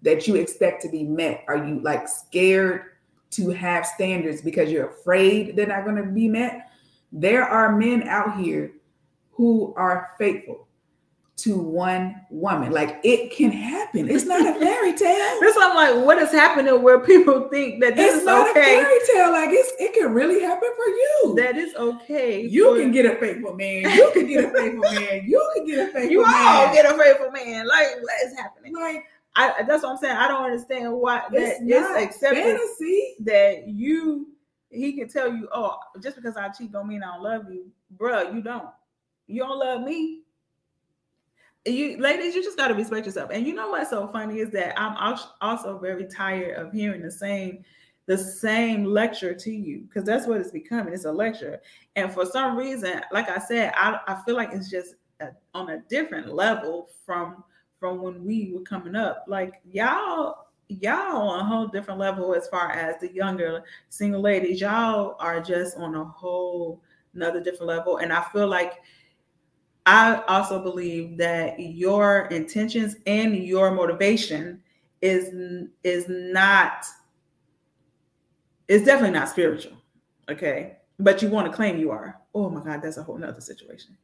that 0.00 0.26
you 0.26 0.36
expect 0.36 0.80
to 0.80 0.88
be 0.88 1.04
met 1.04 1.44
are 1.46 1.62
you 1.62 1.80
like 1.80 2.08
scared 2.08 2.84
to 3.30 3.50
have 3.50 3.84
standards 3.86 4.40
because 4.42 4.70
you're 4.70 4.88
afraid 4.88 5.54
they're 5.56 5.66
not 5.66 5.84
going 5.84 5.96
to 5.96 6.02
be 6.04 6.28
met 6.28 6.70
there 7.12 7.44
are 7.44 7.76
men 7.76 8.02
out 8.08 8.38
here 8.38 8.72
who 9.32 9.72
are 9.76 10.10
faithful 10.18 10.66
to 11.36 11.56
one 11.56 12.20
woman 12.30 12.72
like 12.72 12.98
it 13.04 13.30
can 13.30 13.52
happen 13.52 14.08
it's 14.10 14.24
not 14.24 14.40
a 14.40 14.58
fairy 14.58 14.92
tale 14.96 15.40
This 15.40 15.56
I'm 15.60 15.76
like, 15.76 16.04
what 16.04 16.18
is 16.18 16.32
happening 16.32 16.82
where 16.82 16.98
people 16.98 17.48
think 17.48 17.80
that 17.80 17.94
this 17.94 18.08
it's 18.14 18.20
is 18.22 18.24
not 18.26 18.48
a 18.48 18.50
okay? 18.50 18.82
fairy 18.82 18.98
tale 19.12 19.30
like 19.30 19.50
it's 19.52 19.72
it 19.78 19.94
can 19.94 20.12
really 20.12 20.40
happen 20.42 20.68
for 20.74 20.86
you 20.86 21.34
That 21.38 21.56
is 21.56 21.74
okay. 21.76 22.42
You 22.44 22.74
for- 22.74 22.80
can 22.80 22.90
get 22.90 23.06
a 23.06 23.14
faithful 23.16 23.54
man. 23.54 23.82
You 23.96 24.10
can 24.12 24.26
get 24.26 24.44
a 24.46 24.50
faithful 24.50 24.82
man. 24.90 25.24
You 25.28 25.50
can 25.54 25.66
get 25.66 25.78
a 25.78 25.86
faithful 25.92 26.10
you 26.10 26.22
man. 26.22 26.46
all 26.68 26.74
get 26.74 26.86
a 26.92 26.98
faithful 26.98 27.30
man. 27.30 27.68
Like, 27.68 27.86
what 28.02 28.26
is 28.26 28.36
happening? 28.36 28.74
like 28.74 29.04
I 29.38 29.62
that's 29.62 29.84
what 29.84 29.92
I'm 29.92 29.98
saying. 29.98 30.16
I 30.16 30.26
don't 30.26 30.44
understand 30.44 30.92
why 30.92 31.22
that 31.30 31.40
it's 31.40 31.60
it's, 31.62 32.16
accepted 32.16 32.42
fantasy. 32.42 33.14
that 33.20 33.68
you 33.68 34.32
he 34.68 34.92
can 34.94 35.08
tell 35.08 35.32
you, 35.32 35.48
oh, 35.52 35.76
just 36.02 36.16
because 36.16 36.36
I 36.36 36.48
cheat 36.48 36.72
don't 36.72 36.88
mean 36.88 37.02
I 37.04 37.14
don't 37.14 37.22
love 37.22 37.44
you, 37.50 37.70
bruh. 37.96 38.34
You 38.34 38.42
don't. 38.42 38.68
You 39.28 39.42
don't 39.42 39.58
love 39.58 39.82
me. 39.82 40.22
You 41.64 41.98
ladies, 41.98 42.34
you 42.34 42.42
just 42.42 42.56
gotta 42.56 42.74
respect 42.74 43.06
yourself. 43.06 43.30
And 43.32 43.46
you 43.46 43.54
know 43.54 43.68
what's 43.68 43.90
so 43.90 44.08
funny 44.08 44.40
is 44.40 44.50
that 44.50 44.78
I'm 44.78 45.16
also 45.40 45.78
very 45.78 46.06
tired 46.06 46.56
of 46.56 46.72
hearing 46.72 47.02
the 47.02 47.10
same 47.10 47.64
the 48.06 48.18
same 48.18 48.86
lecture 48.86 49.34
to 49.34 49.52
you 49.52 49.82
because 49.82 50.02
that's 50.02 50.26
what 50.26 50.40
it's 50.40 50.50
becoming. 50.50 50.92
It's 50.92 51.04
a 51.04 51.12
lecture, 51.12 51.60
and 51.94 52.12
for 52.12 52.26
some 52.26 52.56
reason, 52.56 53.02
like 53.12 53.30
I 53.30 53.38
said, 53.38 53.72
I, 53.76 54.00
I 54.08 54.20
feel 54.24 54.34
like 54.34 54.52
it's 54.52 54.68
just 54.68 54.94
a, 55.20 55.28
on 55.54 55.70
a 55.70 55.82
different 55.88 56.34
level 56.34 56.88
from 57.06 57.44
from 57.78 58.02
when 58.02 58.24
we 58.24 58.52
were 58.52 58.62
coming 58.62 58.94
up. 58.94 59.24
Like 59.26 59.60
y'all, 59.70 60.48
y'all 60.68 61.28
on 61.28 61.40
a 61.40 61.44
whole 61.44 61.66
different 61.66 62.00
level 62.00 62.34
as 62.34 62.48
far 62.48 62.70
as 62.70 63.00
the 63.00 63.12
younger 63.12 63.64
single 63.88 64.20
ladies. 64.20 64.60
Y'all 64.60 65.16
are 65.18 65.40
just 65.40 65.76
on 65.76 65.94
a 65.94 66.04
whole 66.04 66.82
another 67.14 67.42
different 67.42 67.66
level, 67.66 67.98
and 67.98 68.12
I 68.12 68.22
feel 68.32 68.46
like 68.46 68.74
I 69.86 70.22
also 70.28 70.62
believe 70.62 71.16
that 71.16 71.58
your 71.58 72.26
intentions 72.26 72.96
and 73.06 73.34
your 73.36 73.70
motivation 73.70 74.62
is 75.00 75.32
is 75.84 76.06
not 76.08 76.84
is 78.68 78.84
definitely 78.84 79.18
not 79.18 79.28
spiritual. 79.28 79.72
Okay. 80.28 80.76
But 80.98 81.22
you 81.22 81.28
want 81.30 81.50
to 81.50 81.56
claim 81.56 81.78
you 81.78 81.90
are. 81.90 82.20
oh 82.34 82.50
my 82.50 82.62
God, 82.62 82.82
that's 82.82 82.98
a 82.98 83.02
whole 83.02 83.16
nother 83.16 83.40
situation. 83.40 83.96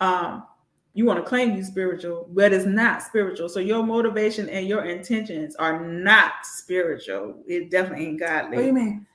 Um, 0.00 0.44
you 0.94 1.04
want 1.04 1.18
to 1.18 1.28
claim 1.28 1.56
you 1.56 1.64
spiritual, 1.64 2.28
but 2.32 2.52
it's 2.52 2.66
not 2.66 3.02
spiritual. 3.02 3.48
So 3.48 3.58
your 3.58 3.82
motivation 3.82 4.48
and 4.48 4.68
your 4.68 4.84
intentions 4.84 5.56
are 5.56 5.84
not 5.84 6.32
spiritual. 6.44 7.42
It 7.48 7.70
definitely 7.70 8.06
ain't 8.06 8.20
godly. 8.20 8.56
What 8.56 8.62
do 8.62 8.66
you 8.68 8.72
mean? 8.72 9.06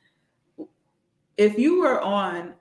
If 1.37 1.57
you 1.57 1.79
were 1.79 2.01
on, 2.01 2.53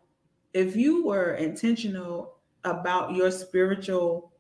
if 0.55 0.77
you 0.77 1.05
were 1.05 1.35
intentional 1.35 2.37
about 2.63 3.13
your 3.13 3.33
spiritual 3.33 4.33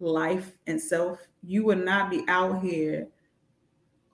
life 0.00 0.50
and 0.66 0.80
self, 0.80 1.20
you 1.44 1.64
would 1.64 1.84
not 1.84 2.10
be 2.10 2.24
out 2.26 2.60
here 2.60 3.06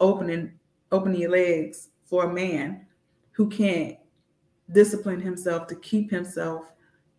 opening 0.00 0.52
opening 0.92 1.20
your 1.20 1.30
legs 1.30 1.88
for 2.04 2.24
a 2.24 2.32
man 2.32 2.86
who 3.32 3.48
can't 3.48 3.96
discipline 4.72 5.20
himself 5.20 5.66
to 5.66 5.74
keep 5.76 6.10
himself 6.10 6.72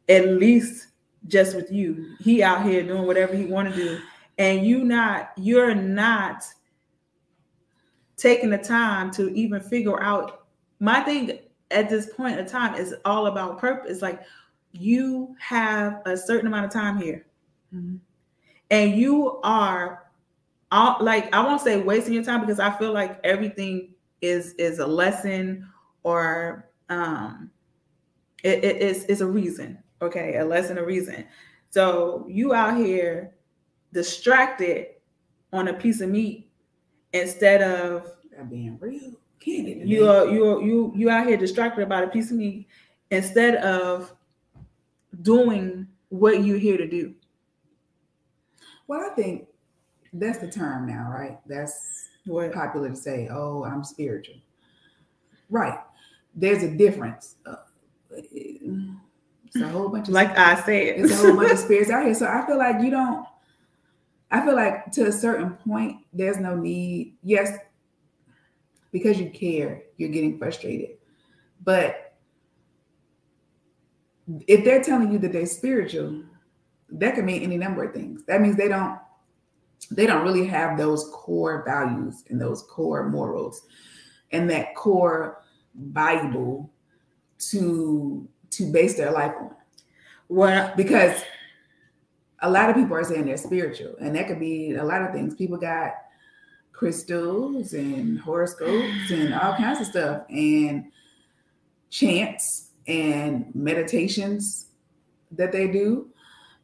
at 0.07 0.27
least 0.27 0.88
just 1.27 1.55
with 1.55 1.71
you. 1.71 2.15
He 2.19 2.43
out 2.43 2.65
here 2.65 2.83
doing 2.83 3.05
whatever 3.05 3.35
he 3.35 3.45
want 3.45 3.69
to 3.69 3.75
do, 3.75 3.99
and 4.37 4.65
you 4.65 4.83
not 4.83 5.31
you're 5.37 5.75
not 5.75 6.43
taking 8.17 8.49
the 8.49 8.57
time 8.57 9.11
to 9.11 9.29
even 9.33 9.61
figure 9.61 10.01
out. 10.01 10.45
My 10.79 11.01
thing 11.01 11.39
at 11.71 11.89
this 11.89 12.13
point 12.13 12.39
in 12.39 12.45
time 12.45 12.75
is 12.75 12.95
all 13.05 13.27
about 13.27 13.59
purpose. 13.59 14.01
Like 14.01 14.21
you 14.71 15.35
have 15.39 16.01
a 16.05 16.15
certain 16.15 16.47
amount 16.47 16.65
of 16.65 16.71
time 16.71 16.97
here, 16.97 17.25
mm-hmm. 17.73 17.97
and 18.71 18.95
you 18.95 19.39
are 19.43 20.09
all 20.71 20.97
like 21.01 21.33
I 21.33 21.43
won't 21.43 21.61
say 21.61 21.81
wasting 21.81 22.13
your 22.13 22.23
time 22.23 22.41
because 22.41 22.59
I 22.59 22.71
feel 22.77 22.93
like 22.93 23.19
everything 23.23 23.93
is 24.21 24.53
is 24.53 24.79
a 24.79 24.87
lesson 24.87 25.67
or 26.03 26.69
um 26.89 27.49
it, 28.43 28.63
it 28.63 28.77
is 28.77 29.05
it's 29.05 29.21
a 29.21 29.27
reason 29.27 29.77
okay 30.01 30.37
a 30.37 30.45
lesson 30.45 30.77
a 30.77 30.83
reason. 30.83 31.25
So 31.69 32.25
you 32.27 32.53
out 32.53 32.77
here 32.77 33.35
distracted 33.93 34.87
on 35.51 35.67
a 35.67 35.73
piece 35.73 36.01
of 36.01 36.09
meat 36.09 36.49
instead 37.13 37.61
of 37.61 38.11
that 38.35 38.49
being 38.49 38.77
real. 38.79 39.13
You 39.87 40.09
are 40.09 40.27
you 40.27 40.45
are 40.47 40.61
you 40.61 40.93
you 40.95 41.09
out 41.09 41.27
here 41.27 41.37
distracted 41.37 41.81
about 41.81 42.03
a 42.03 42.07
piece 42.07 42.31
of 42.31 42.37
meat 42.37 42.67
instead 43.11 43.55
of 43.55 44.13
doing 45.21 45.87
what 46.09 46.43
you're 46.43 46.59
here 46.59 46.77
to 46.77 46.87
do. 46.87 47.13
Well 48.87 49.01
i 49.01 49.13
think 49.13 49.47
that's 50.13 50.39
the 50.39 50.49
term 50.49 50.87
now 50.87 51.09
right? 51.11 51.39
That's 51.45 52.09
what? 52.25 52.51
popular 52.51 52.89
to 52.89 52.95
say 52.95 53.27
oh 53.31 53.63
i'm 53.63 53.83
spiritual. 53.83 54.35
Right. 55.49 55.79
There's 56.35 56.63
a 56.63 56.69
difference. 56.69 57.35
Uh, 57.45 57.55
it's 59.53 59.63
a 59.63 59.67
whole 59.67 59.89
bunch 59.89 60.07
of 60.07 60.13
like 60.13 60.37
I 60.37 60.55
said, 60.63 60.99
it's 60.99 61.11
a 61.11 61.15
whole 61.15 61.35
bunch 61.35 61.51
of 61.51 61.59
spirits 61.59 61.89
out 61.89 62.05
here. 62.05 62.13
So 62.13 62.27
I 62.27 62.45
feel 62.45 62.57
like 62.57 62.81
you 62.81 62.91
don't. 62.91 63.25
I 64.31 64.45
feel 64.45 64.55
like 64.55 64.91
to 64.91 65.07
a 65.07 65.11
certain 65.11 65.51
point, 65.51 65.97
there's 66.13 66.37
no 66.37 66.55
need. 66.55 67.17
Yes, 67.23 67.57
because 68.91 69.19
you 69.19 69.31
care, 69.31 69.83
you're 69.97 70.09
getting 70.09 70.37
frustrated. 70.37 70.97
But 71.63 72.15
if 74.47 74.63
they're 74.63 74.83
telling 74.83 75.11
you 75.11 75.17
that 75.19 75.33
they're 75.33 75.47
spiritual, 75.47 76.23
that 76.91 77.15
could 77.15 77.25
mean 77.25 77.41
any 77.41 77.57
number 77.57 77.83
of 77.83 77.93
things. 77.93 78.23
That 78.25 78.41
means 78.41 78.55
they 78.55 78.67
don't 78.67 78.99
they 79.91 80.05
don't 80.05 80.23
really 80.23 80.45
have 80.45 80.77
those 80.77 81.09
core 81.11 81.63
values 81.65 82.23
and 82.29 82.39
those 82.39 82.63
core 82.63 83.09
morals 83.09 83.65
and 84.31 84.49
that 84.49 84.75
core 84.75 85.41
Bible 85.73 86.71
to 87.49 88.27
to 88.51 88.71
base 88.71 88.95
their 88.95 89.11
life 89.11 89.33
on. 89.39 89.55
Well, 90.27 90.73
because 90.75 91.21
a 92.41 92.49
lot 92.49 92.69
of 92.69 92.75
people 92.75 92.95
are 92.95 93.03
saying 93.03 93.25
they're 93.25 93.37
spiritual, 93.37 93.95
and 93.99 94.15
that 94.15 94.27
could 94.27 94.39
be 94.39 94.75
a 94.75 94.83
lot 94.83 95.01
of 95.01 95.11
things. 95.11 95.35
People 95.35 95.57
got 95.57 95.93
crystals 96.71 97.73
and 97.73 98.19
horoscopes 98.19 99.11
and 99.11 99.33
all 99.33 99.55
kinds 99.55 99.81
of 99.81 99.87
stuff, 99.87 100.23
and 100.29 100.91
chants 101.89 102.71
and 102.87 103.53
meditations 103.53 104.67
that 105.31 105.51
they 105.51 105.67
do. 105.67 106.07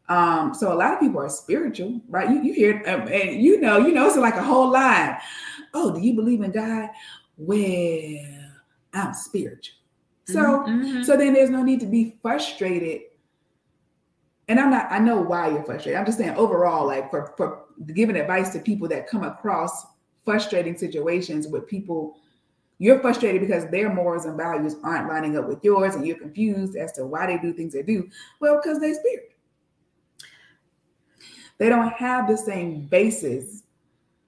Um, 0.07 0.53
so 0.53 0.71
a 0.71 0.75
lot 0.75 0.93
of 0.93 0.99
people 0.99 1.19
are 1.19 1.29
spiritual, 1.29 1.99
right? 2.07 2.29
You, 2.29 2.43
you 2.43 2.53
hear 2.53 2.83
um, 2.86 3.07
and 3.07 3.41
you 3.41 3.59
know, 3.59 3.77
you 3.77 3.91
know, 3.91 4.07
it's 4.07 4.17
like 4.17 4.36
a 4.36 4.43
whole 4.43 4.71
line. 4.71 5.17
Oh, 5.73 5.93
do 5.93 5.99
you 5.99 6.13
believe 6.13 6.41
in 6.41 6.51
God? 6.51 6.89
Well, 7.38 8.25
I'm 8.93 9.13
spiritual. 9.13 9.75
So 10.27 10.41
mm-hmm. 10.41 11.03
so 11.03 11.17
then 11.17 11.33
there's 11.33 11.49
no 11.49 11.63
need 11.63 11.79
to 11.81 11.85
be 11.85 12.17
frustrated. 12.21 13.01
And 14.47 14.59
I'm 14.59 14.69
not, 14.69 14.91
I 14.91 14.99
know 14.99 15.21
why 15.21 15.49
you're 15.49 15.63
frustrated. 15.63 15.99
I'm 15.99 16.05
just 16.05 16.19
saying 16.19 16.35
overall, 16.35 16.85
like 16.85 17.09
for, 17.09 17.33
for 17.35 17.65
giving 17.93 18.15
advice 18.15 18.51
to 18.53 18.59
people 18.59 18.88
that 18.89 19.07
come 19.07 19.23
across 19.23 19.85
frustrating 20.23 20.77
situations 20.77 21.47
with 21.47 21.67
people, 21.67 22.17
you're 22.77 22.99
frustrated 22.99 23.41
because 23.41 23.65
their 23.71 23.91
morals 23.91 24.25
and 24.25 24.38
values 24.38 24.75
aren't 24.83 25.07
lining 25.07 25.38
up 25.38 25.47
with 25.47 25.63
yours, 25.63 25.95
and 25.95 26.05
you're 26.05 26.17
confused 26.17 26.75
as 26.75 26.91
to 26.93 27.05
why 27.05 27.25
they 27.25 27.38
do 27.38 27.53
things 27.53 27.73
they 27.73 27.83
do. 27.83 28.09
Well, 28.39 28.59
because 28.61 28.79
they 28.79 28.93
spirit. 28.93 29.31
They 31.57 31.69
don't 31.69 31.93
have 31.93 32.27
the 32.27 32.38
same 32.38 32.81
basis 32.81 33.63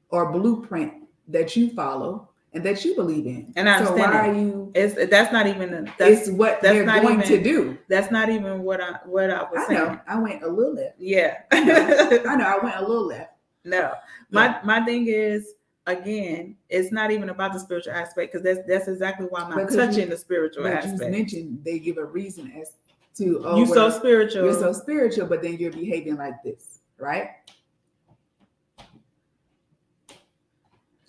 or 0.09 0.31
blueprint 0.31 0.93
that 1.27 1.55
you 1.55 1.71
follow 1.71 2.26
and 2.53 2.63
that 2.65 2.83
you 2.83 2.95
believe 2.95 3.25
in. 3.25 3.53
And 3.55 3.69
I 3.69 3.83
so 3.83 3.91
understand 3.91 4.13
why 4.13 4.29
are 4.29 4.33
you? 4.33 4.71
It's 4.73 5.09
that's 5.11 5.31
not 5.31 5.47
even. 5.47 5.73
A, 5.73 5.81
that's 5.97 6.27
it's 6.27 6.29
what 6.29 6.61
that's 6.61 6.73
they're 6.73 6.85
not 6.85 7.01
going 7.01 7.21
even, 7.21 7.27
to 7.27 7.43
do. 7.43 7.77
That's 7.87 8.11
not 8.11 8.29
even 8.29 8.63
what 8.63 8.81
I 8.81 8.99
what 9.05 9.29
I 9.29 9.43
was 9.43 9.63
I 9.63 9.67
saying. 9.67 9.79
know. 9.79 9.99
I 10.07 10.19
went 10.19 10.43
a 10.43 10.47
little 10.47 10.75
left. 10.75 10.95
Yeah, 10.99 11.37
I 11.51 11.63
know. 11.63 12.45
I 12.45 12.59
went 12.63 12.75
a 12.75 12.81
little 12.81 13.05
left. 13.05 13.31
No, 13.63 13.93
my 14.31 14.45
yeah. 14.45 14.61
my 14.63 14.85
thing 14.85 15.07
is 15.07 15.53
again, 15.85 16.55
it's 16.69 16.91
not 16.91 17.11
even 17.11 17.29
about 17.29 17.53
the 17.53 17.59
spiritual 17.59 17.93
aspect 17.93 18.31
because 18.31 18.43
that's 18.43 18.67
that's 18.67 18.87
exactly 18.87 19.27
why 19.27 19.41
I'm 19.41 19.49
not 19.49 19.71
touching 19.71 20.01
you, 20.01 20.05
the 20.07 20.17
spiritual 20.17 20.63
but 20.63 20.73
aspect. 20.73 21.01
You 21.01 21.09
mentioned 21.09 21.61
they 21.63 21.79
give 21.79 21.97
a 21.97 22.05
reason 22.05 22.51
as 22.59 22.73
to 23.17 23.41
oh, 23.43 23.57
you 23.57 23.65
so 23.65 23.89
spiritual. 23.89 24.43
You're 24.43 24.53
so 24.53 24.73
spiritual, 24.73 25.27
but 25.27 25.41
then 25.41 25.57
you're 25.57 25.71
behaving 25.71 26.17
like 26.17 26.41
this, 26.43 26.79
right? 26.97 27.31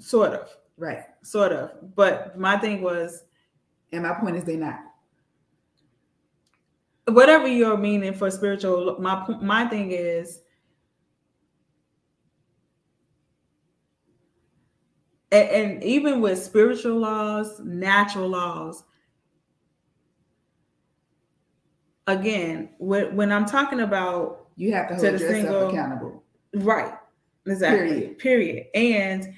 Sort 0.01 0.33
of. 0.33 0.48
Right. 0.79 1.03
Sort 1.23 1.53
of. 1.53 1.95
But 1.95 2.38
my 2.38 2.57
thing 2.57 2.83
was. 2.83 3.25
And 3.93 4.03
my 4.03 4.14
point 4.14 4.37
is 4.37 4.45
they're 4.45 4.57
not. 4.57 4.81
Whatever 7.07 7.49
your 7.49 7.77
meaning 7.77 8.12
for 8.12 8.31
spiritual, 8.31 8.97
my 9.01 9.27
my 9.41 9.67
thing 9.67 9.93
is 9.93 10.41
and, 15.33 15.49
and 15.49 15.85
even 15.85 16.21
with 16.21 16.43
spiritual 16.43 16.99
laws, 16.99 17.61
natural 17.61 18.29
laws, 18.29 18.85
again, 22.07 22.71
when, 22.79 23.14
when 23.14 23.33
I'm 23.33 23.45
talking 23.45 23.81
about 23.81 24.47
you 24.57 24.73
have 24.73 24.88
to 24.88 24.95
hold 24.95 25.07
to 25.07 25.12
yourself 25.12 25.31
single, 25.33 25.69
accountable. 25.69 26.25
Right. 26.55 26.95
Exactly. 27.47 27.88
Period. 27.88 28.19
Period. 28.19 28.67
And 28.75 29.35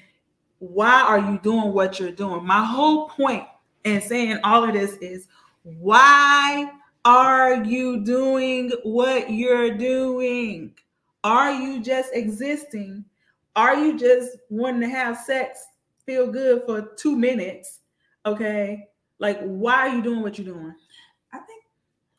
why 0.61 1.01
are 1.01 1.17
you 1.17 1.39
doing 1.41 1.73
what 1.73 1.99
you're 1.99 2.11
doing? 2.11 2.45
My 2.45 2.63
whole 2.63 3.09
point 3.09 3.43
in 3.83 3.99
saying 3.99 4.39
all 4.43 4.63
of 4.63 4.73
this 4.73 4.93
is 4.97 5.27
why 5.63 6.71
are 7.03 7.63
you 7.63 8.05
doing 8.05 8.71
what 8.83 9.31
you're 9.31 9.75
doing? 9.75 10.75
Are 11.23 11.51
you 11.51 11.81
just 11.81 12.11
existing? 12.13 13.03
Are 13.55 13.75
you 13.75 13.97
just 13.97 14.37
wanting 14.49 14.81
to 14.81 14.89
have 14.89 15.17
sex, 15.17 15.65
feel 16.05 16.31
good 16.31 16.61
for 16.67 16.93
two 16.95 17.17
minutes? 17.17 17.79
Okay. 18.27 18.87
Like, 19.17 19.41
why 19.41 19.87
are 19.87 19.95
you 19.95 20.03
doing 20.03 20.21
what 20.21 20.37
you're 20.37 20.53
doing? 20.53 20.75
I 21.33 21.39
think. 21.39 21.63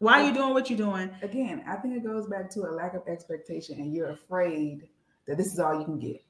Why 0.00 0.20
are 0.20 0.26
you 0.26 0.34
doing 0.34 0.52
what 0.52 0.68
you're 0.68 0.76
doing? 0.76 1.10
Again, 1.22 1.62
I 1.68 1.76
think 1.76 1.96
it 1.96 2.04
goes 2.04 2.26
back 2.26 2.50
to 2.50 2.62
a 2.62 2.72
lack 2.72 2.94
of 2.94 3.06
expectation 3.06 3.78
and 3.78 3.94
you're 3.94 4.10
afraid 4.10 4.88
that 5.28 5.36
this 5.36 5.52
is 5.52 5.60
all 5.60 5.78
you 5.78 5.84
can 5.84 6.00
get. 6.00 6.24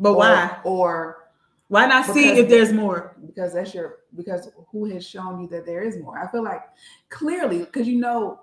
But 0.00 0.10
or, 0.10 0.16
why? 0.16 0.58
Or 0.64 1.25
why 1.68 1.86
not 1.86 2.06
see 2.06 2.38
if 2.38 2.48
there's 2.48 2.72
more? 2.72 3.16
Because 3.26 3.54
that's 3.54 3.74
your 3.74 3.98
because 4.14 4.48
who 4.70 4.84
has 4.86 5.06
shown 5.06 5.40
you 5.40 5.48
that 5.48 5.66
there 5.66 5.82
is 5.82 5.98
more? 5.98 6.18
I 6.18 6.30
feel 6.30 6.44
like 6.44 6.62
clearly 7.08 7.60
because 7.60 7.88
you 7.88 7.96
know 7.96 8.40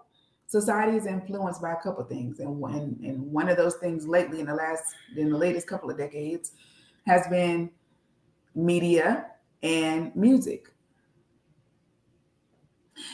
society 0.47 0.97
is 0.97 1.05
influenced 1.05 1.61
by 1.61 1.71
a 1.71 1.77
couple 1.77 2.03
things, 2.03 2.39
and 2.39 2.59
one 2.59 2.99
and 3.03 3.31
one 3.31 3.47
of 3.47 3.55
those 3.55 3.75
things 3.75 4.07
lately 4.07 4.41
in 4.41 4.47
the 4.47 4.53
last 4.53 4.83
in 5.15 5.29
the 5.29 5.37
latest 5.37 5.67
couple 5.67 5.89
of 5.89 5.97
decades 5.97 6.51
has 7.07 7.25
been 7.27 7.69
media 8.55 9.27
and 9.61 10.13
music. 10.15 10.69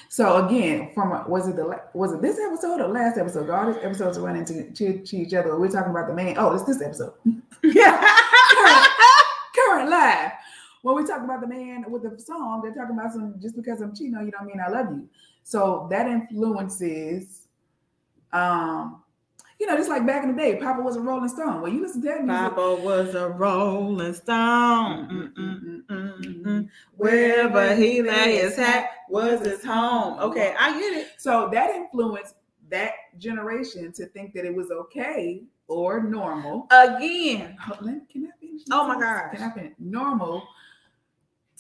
So 0.10 0.46
again, 0.46 0.92
from 0.94 1.30
was 1.30 1.48
it 1.48 1.56
the 1.56 1.82
was 1.94 2.14
it 2.14 2.22
this 2.22 2.40
episode 2.40 2.82
or 2.82 2.88
last 2.88 3.18
episode? 3.18 3.50
All 3.50 3.72
these 3.72 3.84
episodes 3.84 4.18
are 4.18 4.22
running 4.22 4.46
to, 4.46 4.72
to, 4.72 5.00
to 5.04 5.18
each 5.18 5.34
other. 5.34 5.58
We're 5.58 5.70
talking 5.70 5.92
about 5.92 6.08
the 6.08 6.14
main. 6.14 6.36
Oh, 6.38 6.54
it's 6.54 6.64
this 6.64 6.82
episode. 6.82 7.14
yeah. 7.64 8.86
When 10.82 10.96
we 10.96 11.06
talk 11.06 11.24
about 11.24 11.42
the 11.42 11.48
man 11.48 11.86
with 11.90 12.04
the 12.04 12.20
song, 12.20 12.62
they're 12.62 12.74
talking 12.74 12.98
about 12.98 13.12
some 13.14 13.36
just 13.42 13.56
because 13.56 13.82
I'm 13.82 13.96
cheating 13.96 14.16
on 14.16 14.26
you 14.26 14.32
don't 14.32 14.46
mean 14.46 14.60
I 14.66 14.70
love 14.70 14.88
you. 14.92 15.08
So 15.44 15.88
that 15.92 16.08
influences 16.08 17.48
um 18.34 19.04
you 19.60 19.68
know, 19.68 19.76
just 19.76 19.90
like 19.90 20.08
back 20.08 20.24
in 20.24 20.32
the 20.34 20.42
day, 20.42 20.56
Papa 20.56 20.82
was 20.82 20.96
a 20.96 21.02
Rolling 21.02 21.28
Stone. 21.28 21.62
Well, 21.62 21.70
you 21.70 21.82
listen 21.82 22.02
to 22.04 22.08
that 22.08 22.24
music. 22.24 22.56
Papa 22.56 22.76
was 22.82 23.14
a 23.14 23.28
Rolling 23.28 24.14
Stone. 24.14 25.34
Mm, 25.38 25.84
mm, 25.90 26.44
mm, 26.46 26.70
Wherever 26.96 27.76
he 27.76 28.02
lay 28.02 28.38
his 28.38 28.56
hat 28.56 28.92
was 29.10 29.46
his 29.46 29.64
home. 29.66 30.18
Okay, 30.20 30.56
I 30.58 30.80
get 30.80 30.94
it. 30.94 31.08
So 31.18 31.50
that 31.52 31.72
influenced 31.76 32.36
that 32.70 32.94
generation 33.18 33.92
to 33.94 34.06
think 34.06 34.34
that 34.34 34.46
it 34.46 34.56
was 34.56 34.72
okay 34.72 35.44
or 35.68 36.04
normal. 36.04 36.68
Again. 36.72 37.58
Oh, 37.68 37.78
let- 37.82 38.08
Can 38.10 38.28
I 38.28 38.40
finish? 38.40 38.62
Oh 38.72 38.88
my 38.88 38.98
gosh. 38.98 39.36
Can 39.36 39.44
I 39.44 39.54
finish? 39.54 39.74
Normal 39.78 40.48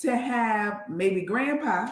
to 0.01 0.15
have 0.15 0.83
maybe 0.89 1.21
grandpa 1.21 1.89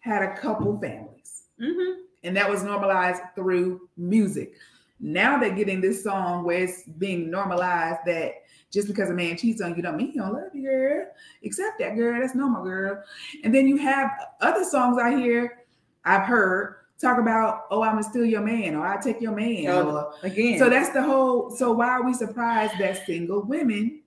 had 0.00 0.22
a 0.22 0.36
couple 0.36 0.78
families. 0.80 1.44
hmm 1.60 2.02
and 2.26 2.36
that 2.36 2.50
was 2.50 2.62
normalized 2.64 3.22
through 3.36 3.88
music. 3.96 4.54
Now 4.98 5.38
they're 5.38 5.54
getting 5.54 5.80
this 5.80 6.02
song 6.02 6.44
where 6.44 6.64
it's 6.64 6.82
being 6.82 7.30
normalized 7.30 8.00
that 8.06 8.42
just 8.72 8.88
because 8.88 9.10
a 9.10 9.14
man 9.14 9.36
cheats 9.36 9.60
on 9.60 9.76
you 9.76 9.82
don't 9.82 9.96
mean 9.96 10.10
he 10.10 10.18
don't 10.18 10.32
love 10.32 10.52
you, 10.52 10.62
girl. 10.62 11.06
Accept 11.44 11.78
that, 11.78 11.94
girl. 11.94 12.20
That's 12.20 12.34
normal, 12.34 12.64
girl. 12.64 13.02
And 13.44 13.54
then 13.54 13.68
you 13.68 13.76
have 13.76 14.10
other 14.40 14.64
songs 14.64 14.98
I 15.00 15.16
hear, 15.16 15.66
I've 16.04 16.22
heard 16.26 16.76
talk 17.00 17.18
about, 17.18 17.66
oh, 17.70 17.82
I'm 17.82 17.92
gonna 17.92 18.02
steal 18.02 18.24
your 18.24 18.40
man, 18.40 18.74
or 18.74 18.86
I 18.86 19.00
take 19.00 19.20
your 19.20 19.32
man. 19.32 19.66
Oh, 19.68 19.90
or, 19.90 20.14
Again. 20.22 20.58
so 20.58 20.68
that's 20.68 20.90
the 20.90 21.02
whole. 21.02 21.50
So 21.50 21.72
why 21.72 21.88
are 21.88 22.04
we 22.04 22.12
surprised 22.14 22.78
that 22.78 23.06
single 23.06 23.42
women 23.42 24.02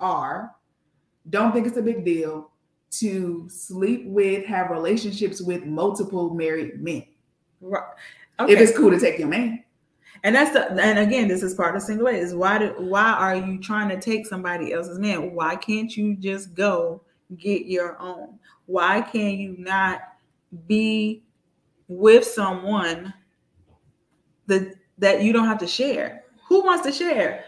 are 0.00 0.56
don't 1.30 1.52
think 1.52 1.66
it's 1.66 1.76
a 1.76 1.82
big 1.82 2.04
deal 2.04 2.50
to 2.92 3.48
sleep 3.48 4.06
with, 4.06 4.44
have 4.46 4.70
relationships 4.70 5.40
with 5.40 5.64
multiple 5.64 6.30
married 6.30 6.82
men? 6.82 7.04
Right. 7.60 7.82
If 8.40 8.60
it's 8.60 8.76
cool 8.76 8.90
to 8.90 9.00
take 9.00 9.18
your 9.18 9.28
man. 9.28 9.64
And 10.22 10.34
that's 10.34 10.52
the 10.52 10.70
and 10.82 10.98
again, 10.98 11.28
this 11.28 11.42
is 11.42 11.54
part 11.54 11.76
of 11.76 11.82
single 11.82 12.06
ladies. 12.06 12.34
Why 12.34 12.58
do 12.58 12.74
why 12.78 13.12
are 13.12 13.36
you 13.36 13.60
trying 13.60 13.88
to 13.90 14.00
take 14.00 14.26
somebody 14.26 14.72
else's 14.72 14.98
man? 14.98 15.34
Why 15.34 15.56
can't 15.56 15.94
you 15.96 16.16
just 16.16 16.54
go 16.54 17.02
get 17.36 17.66
your 17.66 17.98
own? 18.00 18.38
Why 18.66 19.02
can 19.02 19.38
you 19.38 19.54
not 19.58 20.00
be 20.66 21.22
with 21.88 22.24
someone 22.24 23.12
that 24.46 24.74
that 24.98 25.22
you 25.22 25.32
don't 25.32 25.46
have 25.46 25.58
to 25.58 25.66
share? 25.66 26.24
Who 26.48 26.64
wants 26.64 26.86
to 26.86 26.92
share? 26.92 27.44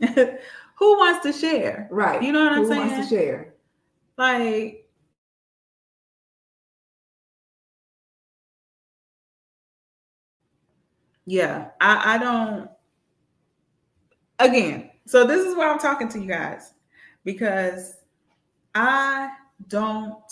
Who 0.76 0.96
wants 0.98 1.24
to 1.26 1.32
share? 1.32 1.88
Right. 1.90 2.22
You 2.22 2.32
know 2.32 2.44
what 2.44 2.52
I'm 2.52 2.66
saying? 2.66 2.82
Who 2.82 2.94
wants 2.94 3.10
to 3.10 3.16
share? 3.16 3.54
Like 4.16 4.86
Yeah, 11.26 11.70
I, 11.80 12.14
I 12.14 12.18
don't 12.18 12.70
again, 14.38 14.90
so 15.06 15.26
this 15.26 15.44
is 15.44 15.56
why 15.56 15.68
I'm 15.68 15.78
talking 15.78 16.08
to 16.10 16.20
you 16.20 16.28
guys 16.28 16.72
because 17.24 17.96
I 18.76 19.30
don't 19.66 20.22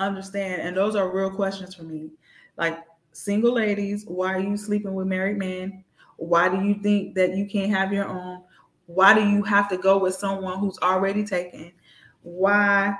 understand, 0.00 0.62
and 0.62 0.76
those 0.76 0.96
are 0.96 1.14
real 1.14 1.30
questions 1.30 1.76
for 1.76 1.84
me. 1.84 2.10
Like 2.56 2.80
single 3.12 3.52
ladies, 3.52 4.04
why 4.06 4.34
are 4.34 4.40
you 4.40 4.56
sleeping 4.56 4.94
with 4.94 5.06
married 5.06 5.38
men? 5.38 5.84
Why 6.16 6.48
do 6.48 6.64
you 6.66 6.74
think 6.82 7.14
that 7.14 7.36
you 7.36 7.46
can't 7.46 7.70
have 7.70 7.92
your 7.92 8.08
own? 8.08 8.42
Why 8.86 9.14
do 9.14 9.26
you 9.26 9.42
have 9.42 9.68
to 9.70 9.78
go 9.78 9.98
with 9.98 10.14
someone 10.14 10.58
who's 10.58 10.78
already 10.82 11.24
taken? 11.24 11.72
Why 12.22 12.96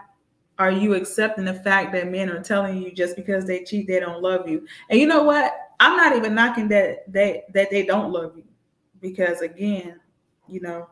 are 0.59 0.71
you 0.71 0.95
accepting 0.95 1.45
the 1.45 1.55
fact 1.55 1.93
that 1.93 2.11
men 2.11 2.31
are 2.31 2.43
telling 2.43 2.81
you 2.81 2.93
just 2.93 3.17
because 3.17 3.45
they 3.45 3.65
cheat 3.65 3.87
they 3.87 4.01
don't 4.01 4.23
love 4.23 4.49
you? 4.49 4.67
And 4.89 4.99
you 4.99 5.07
know 5.07 5.25
what? 5.25 5.53
I'm 5.81 5.97
not 5.97 6.17
even 6.17 6.35
knocking 6.35 6.69
that 6.69 7.11
they 7.13 7.43
that 7.53 7.71
they 7.71 7.85
don't 7.85 8.13
love 8.13 8.37
you 8.37 8.45
because 9.01 9.41
again, 9.41 10.01
you 10.49 10.61
know, 10.61 10.89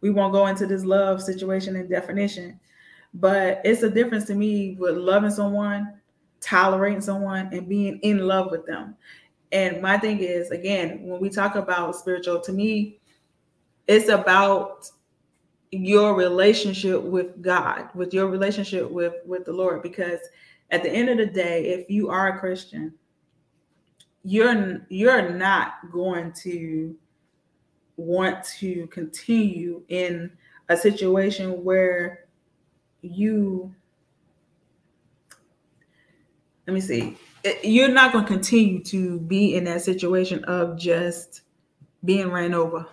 we 0.00 0.10
won't 0.10 0.32
go 0.32 0.46
into 0.46 0.66
this 0.66 0.84
love 0.84 1.22
situation 1.22 1.76
and 1.76 1.88
definition, 1.88 2.58
but 3.14 3.60
it's 3.64 3.82
a 3.82 3.90
difference 3.90 4.24
to 4.26 4.34
me 4.34 4.76
with 4.78 4.96
loving 4.96 5.30
someone, 5.30 6.00
tolerating 6.40 7.00
someone, 7.00 7.50
and 7.52 7.68
being 7.68 7.98
in 8.00 8.26
love 8.26 8.50
with 8.50 8.66
them. 8.66 8.96
And 9.52 9.82
my 9.82 9.98
thing 9.98 10.18
is, 10.20 10.50
again, 10.50 11.02
when 11.02 11.20
we 11.20 11.28
talk 11.28 11.54
about 11.54 11.94
spiritual, 11.94 12.40
to 12.40 12.52
me, 12.52 12.98
it's 13.86 14.08
about 14.08 14.88
your 15.70 16.14
relationship 16.14 17.02
with 17.02 17.40
God, 17.42 17.88
with 17.94 18.12
your 18.12 18.28
relationship 18.28 18.90
with 18.90 19.14
with 19.26 19.44
the 19.44 19.52
Lord. 19.52 19.82
Because 19.82 20.20
at 20.70 20.82
the 20.82 20.90
end 20.90 21.08
of 21.08 21.18
the 21.18 21.26
day, 21.26 21.66
if 21.66 21.90
you 21.90 22.08
are 22.10 22.36
a 22.36 22.38
Christian, 22.38 22.94
you're 24.22 24.86
you're 24.88 25.30
not 25.30 25.90
going 25.90 26.32
to 26.42 26.94
want 27.96 28.44
to 28.44 28.86
continue 28.88 29.82
in 29.88 30.30
a 30.68 30.76
situation 30.76 31.64
where 31.64 32.26
you 33.02 33.74
let 36.66 36.74
me 36.74 36.80
see 36.80 37.16
you're 37.62 37.88
not 37.88 38.12
going 38.12 38.24
to 38.24 38.30
continue 38.30 38.82
to 38.82 39.18
be 39.20 39.56
in 39.56 39.64
that 39.64 39.82
situation 39.82 40.44
of 40.44 40.78
just 40.78 41.42
being 42.04 42.30
ran 42.30 42.54
over 42.54 42.86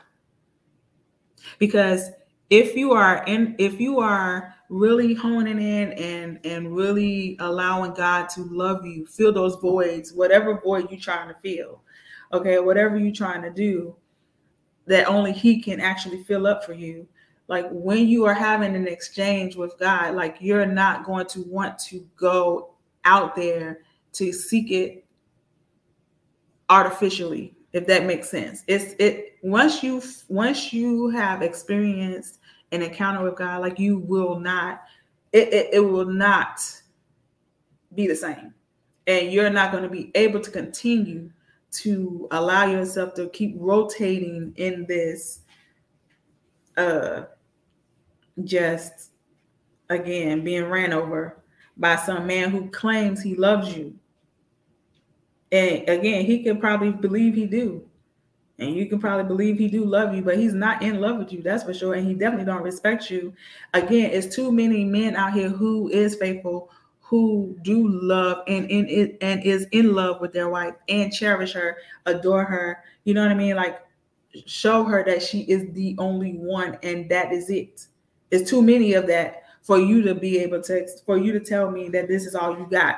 because 1.58 2.10
if 2.50 2.76
you 2.76 2.92
are 2.94 3.24
in 3.26 3.56
if 3.58 3.80
you 3.80 4.00
are 4.00 4.56
really 4.70 5.14
honing 5.14 5.60
in 5.60 5.94
and 5.94 6.40
and 6.44 6.76
really 6.76 7.36
allowing 7.40 7.94
god 7.94 8.30
to 8.30 8.42
love 8.46 8.86
you 8.86 9.06
fill 9.06 9.32
those 9.32 9.56
voids 9.56 10.14
whatever 10.14 10.60
void 10.62 10.90
you're 10.90 11.00
trying 11.00 11.28
to 11.28 11.36
fill 11.42 11.82
okay 12.34 12.60
whatever 12.60 12.98
you're 12.98 13.14
trying 13.14 13.42
to 13.42 13.50
do 13.50 13.96
that 14.86 15.08
only 15.08 15.32
he 15.32 15.62
can 15.62 15.80
actually 15.80 16.24
fill 16.24 16.48
up 16.48 16.64
for 16.64 16.74
you 16.74 17.08
like 17.48 17.68
when 17.72 18.08
you 18.08 18.26
are 18.26 18.34
having 18.34 18.76
an 18.76 18.88
exchange 18.88 19.56
with 19.56 19.78
god 19.80 20.16
like 20.16 20.38
you're 20.40 20.66
not 20.66 21.04
going 21.04 21.26
to 21.26 21.42
want 21.44 21.78
to 21.78 22.06
go 22.16 22.74
out 23.06 23.36
there 23.36 23.80
to 24.12 24.32
seek 24.32 24.72
it 24.72 25.06
artificially 26.70 27.56
if 27.74 27.86
that 27.88 28.06
makes 28.06 28.30
sense. 28.30 28.64
It's 28.68 28.96
it 29.00 29.38
once 29.42 29.84
you 29.84 30.02
once 30.28 30.74
you 30.74 31.10
have 31.10 31.42
experienced 31.42 32.40
an 32.72 32.82
encounter 32.82 33.24
with 33.24 33.36
god 33.36 33.62
like 33.62 33.80
you 33.80 34.00
will 34.00 34.40
not 34.40 34.84
it, 35.32 35.54
it, 35.54 35.70
it 35.74 35.80
will 35.80 36.06
not 36.06 36.60
be 37.94 38.08
the 38.08 38.16
same. 38.16 38.54
And 39.08 39.32
you're 39.32 39.50
not 39.50 39.72
going 39.72 39.84
to 39.84 39.90
be 39.90 40.12
able 40.16 40.40
to 40.40 40.52
continue 40.52 41.32
to 41.72 42.28
allow 42.32 42.66
yourself 42.66 43.14
to 43.16 43.30
keep 43.30 43.56
rotating 43.58 44.54
in 44.58 44.86
this 44.88 45.42
uh 46.78 47.24
just 48.44 49.12
again 49.90 50.44
being 50.44 50.66
ran 50.66 50.94
over 50.94 51.44
by 51.78 51.96
some 51.96 52.26
man 52.26 52.50
who 52.50 52.70
claims 52.70 53.22
he 53.22 53.36
loves 53.36 53.76
you 53.76 53.94
and 55.52 55.90
again 55.90 56.26
he 56.26 56.44
can 56.44 56.60
probably 56.60 56.92
believe 56.92 57.34
he 57.36 57.46
do. 57.46 57.84
And 58.58 58.76
you 58.76 58.88
can 58.88 59.00
probably 59.00 59.24
believe 59.24 59.58
he 59.58 59.68
do 59.68 59.86
love 59.86 60.14
you 60.14 60.22
but 60.22 60.38
he's 60.38 60.54
not 60.54 60.82
in 60.82 61.00
love 61.00 61.18
with 61.18 61.32
you 61.32 61.42
that's 61.42 61.64
for 61.64 61.74
sure. 61.74 61.94
And 61.96 62.08
he 62.08 62.14
definitely 62.14 62.46
don't 62.46 62.64
respect 62.64 63.10
you. 63.10 63.34
Again 63.74 64.12
it's 64.12 64.34
too 64.34 64.52
many 64.52 64.84
men 64.84 65.16
out 65.16 65.34
here 65.34 65.50
who 65.50 65.90
is 65.90 66.16
faithful 66.16 66.70
who 67.10 67.58
do 67.64 67.88
love 67.88 68.44
and 68.48 68.70
in 68.70 68.88
it 68.88 69.18
and 69.22 69.44
is 69.44 69.66
in 69.72 69.96
love 69.96 70.22
with 70.22 70.32
their 70.32 70.48
wife 70.48 70.76
and 70.90 71.12
cherish 71.12 71.54
her 71.54 71.78
adore 72.06 72.46
her. 72.46 72.84
You 73.04 73.16
know 73.16 73.24
what 73.24 73.32
i 73.32 73.36
mean? 73.36 73.56
Like 73.56 73.80
show 74.46 74.84
her 74.84 75.04
that 75.06 75.24
she 75.24 75.42
is 75.42 75.72
the 75.74 75.96
only 75.98 76.34
one 76.34 76.78
and 76.84 77.10
that 77.10 77.32
is 77.32 77.50
it. 77.50 77.88
It's 78.30 78.48
too 78.48 78.62
many 78.62 78.94
of 78.94 79.08
that 79.08 79.44
for 79.64 79.80
you 79.80 80.02
to 80.04 80.16
be 80.16 80.38
able 80.40 80.62
to 80.64 80.88
for 81.06 81.18
you 81.18 81.32
to 81.32 81.40
tell 81.40 81.72
me 81.72 81.90
that 81.90 82.08
this 82.08 82.26
is 82.26 82.36
all 82.36 82.58
you 82.58 82.68
got 82.70 82.98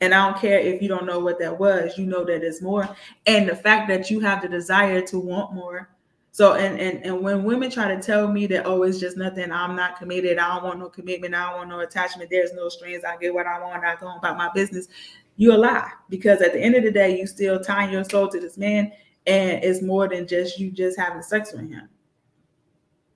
and 0.00 0.14
i 0.14 0.28
don't 0.28 0.40
care 0.40 0.58
if 0.58 0.80
you 0.80 0.88
don't 0.88 1.06
know 1.06 1.18
what 1.18 1.38
that 1.38 1.58
was 1.58 1.96
you 1.98 2.06
know 2.06 2.24
that 2.24 2.42
it's 2.42 2.62
more. 2.62 2.88
And 3.26 3.48
the 3.48 3.56
fact 3.56 3.88
that 3.88 4.10
you 4.10 4.20
have 4.20 4.42
the 4.42 4.48
desire 4.48 5.00
to 5.02 5.18
want 5.18 5.54
more. 5.54 5.90
So 6.32 6.54
and 6.54 6.78
and, 6.78 7.04
and 7.04 7.20
when 7.20 7.44
women 7.44 7.70
try 7.70 7.94
to 7.94 8.00
tell 8.00 8.30
me 8.30 8.46
that 8.46 8.66
oh 8.66 8.82
it's 8.82 9.00
just 9.00 9.16
nothing 9.16 9.50
i'm 9.50 9.74
not 9.74 9.98
committed 9.98 10.38
i 10.38 10.54
don't 10.54 10.62
want 10.62 10.78
no 10.78 10.88
commitment 10.88 11.34
i 11.34 11.48
don't 11.48 11.58
want 11.58 11.68
no 11.70 11.80
attachment 11.80 12.30
there's 12.30 12.52
no 12.52 12.68
strings 12.68 13.02
i 13.02 13.16
get 13.16 13.34
what 13.34 13.46
i 13.46 13.58
want 13.58 13.82
i 13.82 13.96
go 13.96 14.14
about 14.14 14.36
my 14.36 14.48
business 14.54 14.88
you 15.38 15.54
a 15.54 15.56
lie. 15.56 15.90
Because 16.10 16.42
at 16.42 16.52
the 16.52 16.60
end 16.60 16.74
of 16.74 16.82
the 16.82 16.90
day 16.90 17.18
you 17.18 17.26
still 17.26 17.58
tying 17.58 17.90
your 17.90 18.04
soul 18.04 18.28
to 18.28 18.38
this 18.38 18.58
man 18.58 18.92
and 19.26 19.64
it's 19.64 19.80
more 19.80 20.08
than 20.08 20.26
just 20.26 20.58
you 20.58 20.70
just 20.70 20.98
having 20.98 21.22
sex 21.22 21.52
with 21.52 21.70
him. 21.70 21.88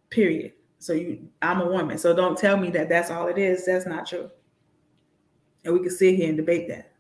Period. 0.09 0.53
So 0.79 0.95
you 0.95 1.29
i'm 1.43 1.61
a 1.61 1.67
woman. 1.69 1.99
So 1.99 2.15
don't 2.15 2.39
tell 2.39 2.57
me 2.57 2.71
that 2.71 2.89
that's 2.89 3.11
all 3.11 3.27
it 3.27 3.39
is. 3.39 3.67
That's 3.67 3.87
not 3.87 4.07
true 4.07 4.31
and 5.65 5.75
we 5.75 5.81
can 5.81 5.91
sit 5.91 6.17
here 6.17 6.29
and 6.29 6.37
debate 6.37 6.69
that 6.69 6.93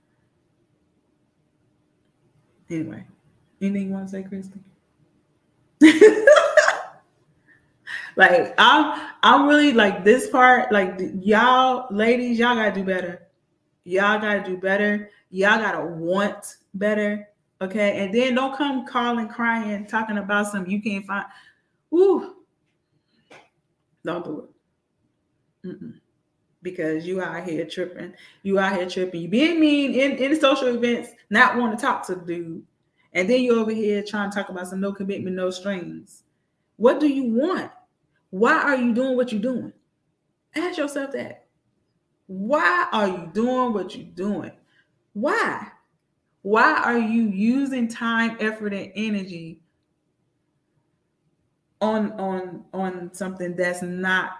anyway 2.70 3.05
anything 3.61 3.88
you 3.88 3.92
want 3.92 4.07
to 4.07 4.12
say 4.12 4.22
christy 4.22 4.61
like 8.16 8.55
I'm 8.59 9.11
I'm 9.22 9.46
really 9.46 9.72
like 9.72 10.05
this 10.05 10.29
part, 10.29 10.72
like 10.72 11.01
y'all 11.20 11.87
ladies, 11.90 12.38
y'all 12.38 12.55
gotta 12.55 12.72
do 12.72 12.85
better. 12.85 13.29
Y'all 13.85 14.20
gotta 14.20 14.42
do 14.42 14.57
better. 14.57 15.11
Y'all 15.31 15.59
gotta 15.59 15.85
want 15.85 16.57
better. 16.75 17.29
Okay. 17.61 18.05
And 18.05 18.14
then 18.14 18.35
don't 18.35 18.57
come 18.57 18.87
calling, 18.87 19.29
crying, 19.29 19.87
talking 19.87 20.18
about 20.18 20.48
something 20.48 20.70
you 20.70 20.83
can't 20.83 21.07
find. 21.07 21.27
Ooh. 21.94 22.37
Don't 24.05 24.25
do 24.25 24.48
it. 25.64 25.68
Mm-mm. 25.68 25.94
Because 26.62 27.05
you 27.07 27.20
out 27.20 27.48
here 27.48 27.66
tripping. 27.66 28.14
You 28.42 28.59
out 28.59 28.77
here 28.77 28.88
tripping. 28.88 29.22
You 29.22 29.29
being 29.29 29.59
mean 29.61 29.94
in, 29.94 30.12
in 30.12 30.40
social 30.40 30.68
events, 30.68 31.11
not 31.29 31.57
want 31.57 31.77
to 31.77 31.85
talk 31.85 32.07
to 32.07 32.14
the 32.14 32.20
dude. 32.20 32.62
And 33.12 33.29
then 33.29 33.42
you 33.42 33.59
over 33.61 33.72
here 33.72 34.03
trying 34.03 34.31
to 34.31 34.37
talk 34.37 34.48
about 34.48 34.68
some 34.68 34.81
no 34.81 34.92
commitment, 34.92 35.37
no 35.37 35.51
strings. 35.51 36.22
What 36.77 37.01
do 37.01 37.09
you 37.09 37.25
want? 37.25 37.70
Why 38.31 38.55
are 38.55 38.77
you 38.77 38.94
doing 38.94 39.16
what 39.16 39.33
you're 39.33 39.42
doing? 39.42 39.72
Ask 40.55 40.79
yourself 40.79 41.12
that. 41.12 41.46
Why 42.27 42.88
are 42.92 43.09
you 43.09 43.31
doing 43.35 43.72
what 43.72 43.94
you're 43.94 44.07
doing? 44.07 44.53
Why? 45.12 45.68
Why 46.42 46.75
are 46.75 46.98
you 46.98 47.25
using 47.25 47.88
time, 47.88 48.37
effort, 48.40 48.72
and 48.72 48.90
energy 48.94 49.61
on 51.81 52.12
on 52.12 52.64
on 52.72 53.12
something 53.12 53.55
that's 53.57 53.83
not 53.83 54.31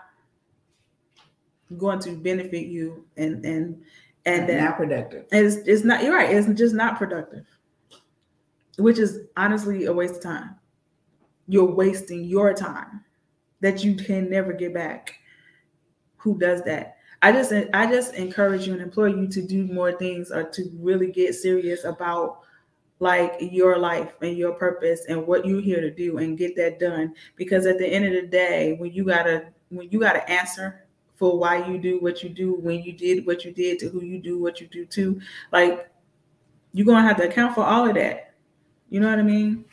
going 1.79 2.01
to 2.01 2.17
benefit 2.17 2.67
you 2.67 3.05
and 3.17 3.45
and 3.45 3.83
and 4.25 4.49
that 4.49 4.61
not 4.61 4.77
productive? 4.77 5.27
It's 5.33 5.57
it's 5.67 5.85
not. 5.85 6.03
You're 6.03 6.15
right. 6.15 6.35
It's 6.35 6.49
just 6.59 6.75
not 6.75 6.99
productive, 6.99 7.47
which 8.79 8.99
is 8.99 9.21
honestly 9.37 9.87
a 9.87 9.93
waste 9.93 10.17
of 10.17 10.23
time. 10.23 10.57
You're 11.49 11.65
wasting 11.65 12.25
your 12.25 12.55
time 12.55 13.05
that 13.61 13.83
you 13.85 13.95
can 13.95 14.31
never 14.31 14.53
get 14.53 14.75
back. 14.75 15.15
Who 16.17 16.39
does 16.39 16.63
that? 16.65 16.97
I 17.23 17.31
just 17.31 17.53
I 17.73 17.87
just 17.87 18.15
encourage 18.15 18.67
you 18.67 18.73
and 18.73 18.83
implore 18.83 19.09
you 19.09 19.29
to 19.29 19.43
do 19.43 19.67
more 19.67 19.93
things 19.93 20.33
or 20.33 20.43
to 20.51 20.71
really 20.75 21.11
get 21.11 21.35
serious 21.35 21.85
about 21.85 22.41
like 22.99 23.35
your 23.41 23.79
life 23.79 24.15
and 24.23 24.37
your 24.37 24.53
purpose 24.53 25.07
and 25.09 25.27
what 25.27 25.45
you're 25.45 25.61
here 25.61 25.81
to 25.81 25.91
do 25.91 26.19
and 26.19 26.39
get 26.39 26.55
that 26.57 26.79
done 26.79 27.15
because 27.35 27.67
at 27.67 27.79
the 27.79 27.87
end 27.87 28.05
of 28.05 28.13
the 28.13 28.27
day 28.29 28.77
when 28.79 28.93
you 28.93 29.05
gotta 29.05 29.47
when 29.71 29.89
you 29.91 29.99
gotta 29.99 30.29
answer 30.31 30.82
for 31.23 31.39
why 31.39 31.65
you 31.69 31.79
do 31.79 32.01
what 32.01 32.25
you 32.25 32.29
do 32.29 32.55
when 32.55 32.83
you 32.83 32.93
did 32.93 33.25
what 33.25 33.45
you 33.45 33.53
did 33.53 33.79
to 33.79 33.89
who 33.89 34.03
you 34.03 34.19
do 34.19 34.41
what 34.41 34.61
you 34.61 34.67
do 34.67 34.85
to 34.87 35.21
like 35.53 35.89
you're 36.73 36.87
gonna 36.87 37.07
have 37.07 37.17
to 37.17 37.29
account 37.29 37.55
for 37.55 37.63
all 37.63 37.89
of 37.89 37.95
that 37.95 38.35
you 38.91 38.99
know 38.99 39.09
what 39.09 39.21
i 39.21 39.23
mean 39.23 39.65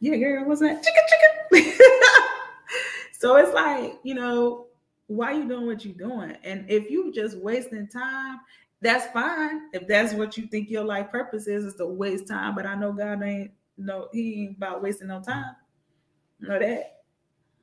yeah 0.00 0.16
girl 0.16 0.44
what's 0.44 0.60
that 0.60 0.82
chicken 0.82 1.02
chicken 1.08 1.72
so 3.12 3.36
it's 3.36 3.54
like 3.54 3.98
you 4.02 4.14
know 4.14 4.66
why 5.06 5.32
you 5.32 5.46
doing 5.46 5.66
what 5.66 5.84
you're 5.84 5.94
doing? 5.94 6.36
And 6.42 6.68
if 6.68 6.90
you 6.90 7.12
just 7.12 7.36
wasting 7.38 7.86
time, 7.88 8.40
that's 8.80 9.06
fine. 9.12 9.68
If 9.72 9.86
that's 9.86 10.14
what 10.14 10.36
you 10.36 10.46
think 10.46 10.70
your 10.70 10.84
life 10.84 11.10
purpose 11.10 11.46
is, 11.46 11.64
is 11.64 11.74
to 11.74 11.86
waste 11.86 12.26
time. 12.26 12.54
But 12.54 12.66
I 12.66 12.74
know 12.74 12.92
God 12.92 13.22
ain't 13.22 13.52
no, 13.76 14.08
he 14.12 14.44
ain't 14.44 14.56
about 14.56 14.82
wasting 14.82 15.08
no 15.08 15.20
time. 15.20 15.56
Know 16.40 16.58
that. 16.58 17.02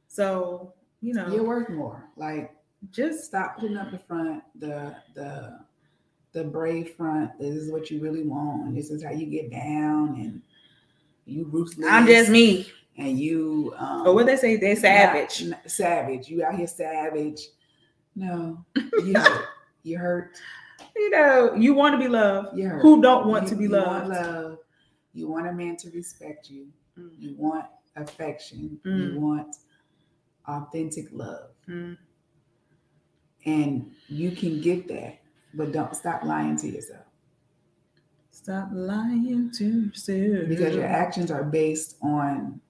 So, 0.07 0.73
you 1.01 1.13
know. 1.13 1.27
You're 1.27 1.43
worth 1.43 1.69
more. 1.69 2.09
Like 2.15 2.55
just 2.91 3.25
stop 3.25 3.57
putting 3.59 3.77
up 3.77 3.91
the 3.91 3.99
front, 3.99 4.43
the 4.55 4.95
the 5.15 5.59
the 6.31 6.43
brave 6.43 6.95
front. 6.95 7.37
This 7.39 7.55
is 7.55 7.71
what 7.71 7.89
you 7.89 7.99
really 8.01 8.23
want. 8.23 8.75
This 8.75 8.89
is 8.89 9.03
how 9.03 9.11
you 9.11 9.25
get 9.25 9.51
down 9.51 10.15
and 10.15 10.41
you 11.25 11.45
ruthless. 11.45 11.87
I'm 11.89 12.07
just 12.07 12.29
me 12.29 12.67
and 12.99 13.17
you 13.17 13.73
um 13.77 14.03
oh 14.05 14.13
what 14.13 14.25
they 14.25 14.35
say 14.35 14.57
they're 14.57 14.75
savage 14.75 15.43
not, 15.43 15.51
not 15.51 15.71
savage 15.71 16.27
you 16.27 16.43
out 16.43 16.55
here 16.55 16.67
savage 16.67 17.47
no 18.15 18.63
you 18.75 19.17
hurt 19.17 19.45
you 19.83 19.97
hurt 19.97 20.37
you 20.95 21.09
know 21.09 21.53
you 21.55 21.73
want 21.73 21.93
to 21.93 21.97
be 21.97 22.07
loved 22.07 22.59
who 22.81 23.01
don't 23.01 23.27
want 23.27 23.45
you, 23.45 23.49
to 23.49 23.55
be 23.55 23.63
you 23.63 23.69
loved 23.69 24.09
want 24.09 24.09
love 24.09 24.57
you 25.13 25.27
want 25.27 25.47
a 25.47 25.51
man 25.51 25.77
to 25.77 25.89
respect 25.91 26.49
you 26.49 26.67
mm. 26.97 27.09
you 27.17 27.33
want 27.37 27.65
affection 27.95 28.79
mm. 28.85 29.13
you 29.13 29.19
want 29.19 29.55
authentic 30.47 31.05
love 31.11 31.51
mm. 31.67 31.97
And 33.45 33.91
you 34.07 34.31
can 34.31 34.61
get 34.61 34.87
that 34.87 35.19
but 35.53 35.71
don't 35.71 35.95
stop 35.95 36.23
lying 36.23 36.55
to 36.57 36.67
yourself 36.67 37.05
Stop 38.41 38.69
lying 38.71 39.51
to 39.57 39.91
yourself. 39.93 40.47
Because 40.47 40.73
your 40.73 40.85
actions 40.85 41.29
are 41.29 41.43
based 41.43 41.97
on 42.01 42.61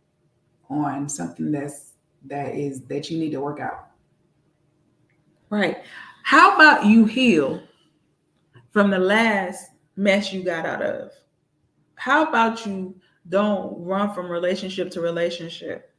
on 0.67 1.08
something 1.08 1.51
that's 1.51 1.93
that 2.25 2.55
is 2.55 2.82
that 2.88 3.12
you 3.12 3.19
need 3.19 3.32
to 3.32 3.39
work 3.39 3.60
out. 3.60 3.91
Right. 5.51 5.77
How 6.23 6.55
about 6.55 6.86
you 6.86 7.05
heal 7.05 7.62
from 8.71 8.89
the 8.89 8.97
last 8.97 9.69
mess 9.95 10.34
you 10.34 10.43
got 10.43 10.65
out 10.65 10.82
of? 10.82 11.12
How 11.95 12.27
about 12.27 12.65
you 12.65 12.95
don't 13.29 13.79
run 13.79 14.12
from 14.13 14.27
relationship 14.27 14.89
to 14.91 15.01
relationship? 15.01 15.93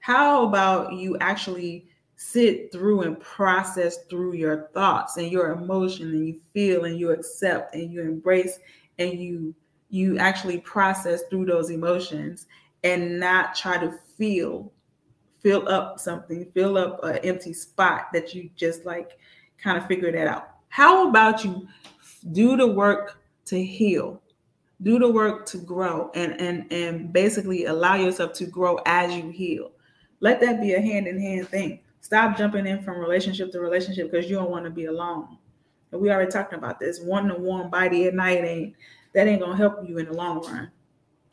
How 0.00 0.46
about 0.46 0.94
you 0.94 1.16
actually 1.20 1.86
sit 2.16 2.70
through 2.70 3.02
and 3.02 3.18
process 3.20 4.04
through 4.08 4.34
your 4.34 4.68
thoughts 4.74 5.16
and 5.16 5.30
your 5.30 5.52
emotion 5.52 6.10
and 6.10 6.28
you 6.28 6.40
feel 6.52 6.84
and 6.84 6.98
you 6.98 7.10
accept 7.10 7.74
and 7.74 7.92
you 7.92 8.00
embrace 8.00 8.58
and 8.98 9.18
you 9.18 9.54
you 9.90 10.16
actually 10.18 10.58
process 10.58 11.22
through 11.28 11.44
those 11.44 11.70
emotions 11.70 12.46
and 12.84 13.20
not 13.20 13.54
try 13.54 13.76
to 13.76 13.92
fill 14.16 14.72
fill 15.42 15.68
up 15.68 15.98
something, 15.98 16.46
fill 16.54 16.78
up 16.78 17.02
an 17.02 17.16
empty 17.18 17.52
spot 17.52 18.06
that 18.12 18.34
you 18.34 18.48
just 18.56 18.84
like 18.84 19.18
kind 19.62 19.76
of 19.76 19.86
figure 19.86 20.12
that 20.12 20.28
out. 20.28 20.50
How 20.68 21.08
about 21.08 21.44
you 21.44 21.66
do 22.30 22.56
the 22.56 22.66
work 22.66 23.20
to 23.46 23.62
heal? 23.62 24.22
Do 24.82 24.98
the 24.98 25.10
work 25.10 25.46
to 25.46 25.58
grow 25.58 26.10
and 26.14 26.40
and 26.40 26.72
and 26.72 27.12
basically 27.12 27.66
allow 27.66 27.94
yourself 27.94 28.32
to 28.34 28.46
grow 28.46 28.80
as 28.86 29.14
you 29.14 29.30
heal. 29.30 29.72
Let 30.20 30.40
that 30.40 30.60
be 30.60 30.74
a 30.74 30.80
hand 30.80 31.06
in 31.06 31.20
hand 31.20 31.48
thing. 31.48 31.80
Stop 32.02 32.36
jumping 32.36 32.66
in 32.66 32.82
from 32.82 32.98
relationship 32.98 33.50
to 33.52 33.60
relationship 33.60 34.10
because 34.10 34.28
you 34.28 34.36
don't 34.36 34.50
want 34.50 34.66
to 34.66 34.70
be 34.70 34.84
alone. 34.84 35.38
And 35.90 36.00
we 36.00 36.10
already 36.10 36.30
talked 36.30 36.52
about 36.52 36.78
this. 36.78 37.00
One 37.00 37.28
to 37.28 37.34
one 37.34 37.70
body 37.70 38.06
at 38.06 38.14
night 38.14 38.44
ain't 38.44 38.74
that 39.14 39.26
ain't 39.26 39.40
gonna 39.40 39.56
help 39.56 39.78
you 39.88 39.96
in 39.98 40.06
the 40.06 40.12
long 40.12 40.42
run 40.42 40.70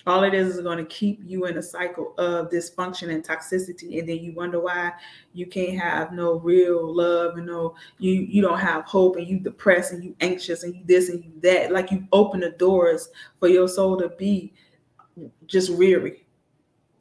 all 0.08 0.24
it 0.24 0.34
is 0.34 0.58
is 0.58 0.64
to 0.64 0.86
keep 0.86 1.22
you 1.26 1.46
in 1.46 1.58
a 1.58 1.62
cycle 1.62 2.14
of 2.18 2.50
dysfunction 2.50 3.14
and 3.14 3.24
toxicity 3.24 4.00
and 4.00 4.08
then 4.08 4.18
you 4.18 4.34
wonder 4.34 4.60
why 4.60 4.92
you 5.34 5.46
can't 5.46 5.80
have 5.80 6.12
no 6.12 6.40
real 6.40 6.94
love 6.94 7.38
and 7.38 7.46
no 7.46 7.76
you 7.98 8.14
you 8.14 8.42
don't 8.42 8.60
have 8.60 8.86
hope 8.86 9.18
and 9.18 9.28
you 9.28 9.40
depressed 9.40 9.94
and 9.94 10.04
you 10.04 10.16
anxious 10.22 10.64
and 10.64 10.74
you 10.76 10.82
this 10.86 11.10
and 11.10 11.24
you 11.24 11.32
that 11.42 11.72
like 11.72 11.92
you 11.92 12.08
open 12.12 12.40
the 12.40 12.52
doors 12.52 13.10
for 13.40 13.48
your 13.48 13.68
soul 13.68 13.98
to 13.98 14.10
be 14.10 14.54
just 15.46 15.70
weary 15.70 16.26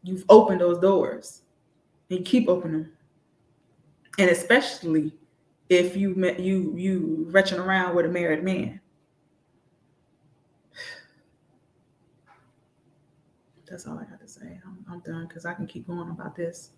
you've 0.02 0.24
opened 0.28 0.60
those 0.60 0.78
doors 0.78 1.42
and 2.10 2.24
keep 2.24 2.48
opening 2.48 2.82
them 2.82 2.92
and 4.18 4.30
especially 4.30 5.12
if 5.68 5.96
you 5.96 6.14
met 6.14 6.40
you 6.40 6.74
you 6.76 7.26
retching 7.30 7.58
around 7.58 7.94
with 7.94 8.06
a 8.06 8.08
married 8.08 8.42
man 8.42 8.80
that's 13.68 13.86
all 13.86 13.98
I 13.98 14.04
got 14.04 14.20
to 14.20 14.28
say. 14.28 14.58
I'm, 14.64 14.84
I'm 14.90 15.00
done 15.00 15.26
because 15.26 15.44
I 15.44 15.54
can 15.54 15.66
keep 15.66 15.86
going 15.86 16.10
about 16.10 16.34
this. 16.36 16.70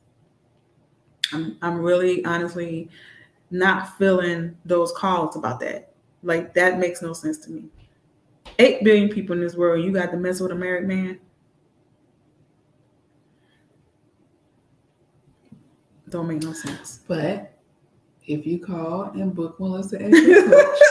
I'm 1.33 1.57
I'm 1.63 1.79
really 1.79 2.25
honestly 2.25 2.89
not 3.51 3.97
feeling 3.99 4.57
those 4.65 4.93
calls 4.93 5.37
about 5.37 5.61
that. 5.61 5.93
Like 6.23 6.55
that 6.55 6.79
makes 6.79 7.03
no 7.03 7.13
sense 7.13 7.39
to 7.39 7.51
me. 7.51 7.65
Eight 8.59 8.85
billion 8.85 9.09
people 9.09 9.35
in 9.35 9.41
this 9.41 9.55
world, 9.55 9.85
you 9.85 9.93
got 9.93 10.11
to 10.11 10.17
mess 10.17 10.41
with 10.41 10.53
a 10.53 10.55
married 10.55 10.87
man. 10.89 11.19
Don't 16.11 16.29
make 16.29 16.43
no 16.43 16.53
sense. 16.53 17.01
But 17.09 17.57
if 18.27 18.47
you 18.47 18.59
call 18.59 19.05
and 19.15 19.35
book 19.35 19.59
Melissa 19.59 20.01
as 20.03 20.13
your 20.13 20.49
coach, 20.49 20.79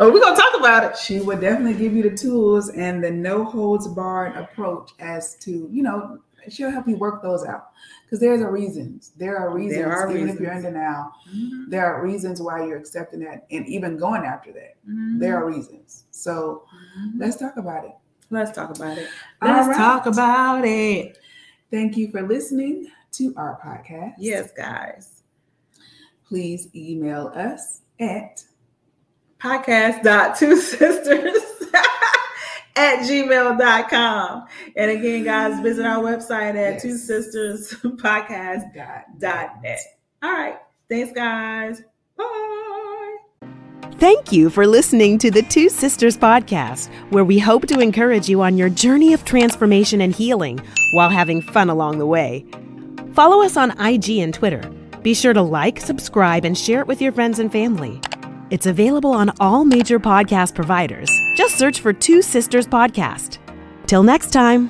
Oh, 0.00 0.10
we're 0.10 0.20
gonna 0.20 0.36
talk 0.36 0.58
about 0.58 0.84
it. 0.84 0.98
She 0.98 1.20
would 1.20 1.40
definitely 1.40 1.74
give 1.74 1.92
you 1.92 2.02
the 2.02 2.16
tools 2.16 2.68
and 2.70 3.02
the 3.02 3.10
no 3.10 3.44
holds 3.44 3.86
barred 3.86 4.36
approach 4.36 4.90
as 4.98 5.36
to, 5.36 5.68
you 5.70 5.84
know, 5.84 6.18
she'll 6.48 6.70
help 6.70 6.88
you 6.88 6.96
work 6.96 7.22
those 7.22 7.44
out. 7.44 7.68
Because 8.04 8.18
there's 8.18 8.40
a 8.40 8.48
reasons. 8.48 9.12
There 9.16 9.36
are 9.36 9.54
reasons, 9.54 9.76
there 9.76 9.92
are 9.92 10.10
even 10.10 10.22
reasons. 10.22 10.40
if 10.40 10.42
you're 10.42 10.52
in 10.52 10.62
denial, 10.62 11.12
mm-hmm. 11.28 11.70
there 11.70 11.86
are 11.86 12.04
reasons 12.04 12.42
why 12.42 12.66
you're 12.66 12.78
accepting 12.78 13.20
that 13.20 13.46
and 13.52 13.66
even 13.68 13.96
going 13.96 14.24
after 14.24 14.52
that. 14.52 14.76
Mm-hmm. 14.88 15.20
There 15.20 15.36
are 15.36 15.46
reasons. 15.46 16.04
So 16.10 16.64
mm-hmm. 16.98 17.20
let's 17.20 17.36
talk 17.36 17.56
about 17.56 17.84
it. 17.84 17.94
Let's 18.30 18.50
talk 18.50 18.74
about 18.74 18.98
it. 18.98 19.08
Let's 19.42 19.68
right. 19.68 19.76
talk 19.76 20.06
about 20.06 20.64
it. 20.64 21.18
Thank 21.70 21.96
you 21.96 22.10
for 22.10 22.22
listening 22.22 22.90
to 23.16 23.34
our 23.36 23.58
podcast. 23.64 24.14
Yes, 24.18 24.50
guys. 24.56 25.22
Please 26.28 26.68
email 26.74 27.28
us 27.34 27.82
at 28.00 28.42
podcast 29.40 30.38
two 30.38 30.56
sisters 30.56 31.36
at 32.76 33.00
gmail.com. 33.00 34.46
And 34.76 34.90
again, 34.90 35.24
guys, 35.24 35.60
visit 35.60 35.86
our 35.86 36.02
website 36.02 36.50
at 36.56 36.74
Yes. 36.74 36.82
two 36.82 36.96
sisters 36.96 37.72
podcast 37.82 38.74
Dot 39.18 39.62
net. 39.62 39.80
All 40.22 40.32
right. 40.32 40.56
Thanks, 40.88 41.12
guys. 41.12 41.82
Bye. 42.16 43.16
Thank 43.98 44.32
you 44.32 44.50
for 44.50 44.66
listening 44.66 45.18
to 45.18 45.30
the 45.30 45.42
Two 45.42 45.68
Sisters 45.68 46.16
Podcast, 46.16 46.88
where 47.10 47.24
we 47.24 47.38
hope 47.38 47.66
to 47.68 47.80
encourage 47.80 48.28
you 48.28 48.42
on 48.42 48.58
your 48.58 48.68
journey 48.68 49.14
of 49.14 49.24
transformation 49.24 50.00
and 50.00 50.14
healing 50.14 50.58
while 50.94 51.08
having 51.08 51.40
fun 51.40 51.70
along 51.70 51.98
the 51.98 52.06
way. 52.06 52.44
Follow 53.14 53.44
us 53.44 53.56
on 53.56 53.70
IG 53.80 54.18
and 54.18 54.34
Twitter. 54.34 54.68
Be 55.02 55.14
sure 55.14 55.32
to 55.32 55.40
like, 55.40 55.78
subscribe, 55.80 56.44
and 56.44 56.58
share 56.58 56.80
it 56.80 56.88
with 56.88 57.00
your 57.00 57.12
friends 57.12 57.38
and 57.38 57.52
family. 57.52 58.00
It's 58.50 58.66
available 58.66 59.12
on 59.12 59.30
all 59.38 59.64
major 59.64 60.00
podcast 60.00 60.56
providers. 60.56 61.08
Just 61.36 61.56
search 61.56 61.80
for 61.80 61.92
Two 61.92 62.22
Sisters 62.22 62.66
Podcast. 62.66 63.38
Till 63.86 64.02
next 64.02 64.32
time. 64.32 64.68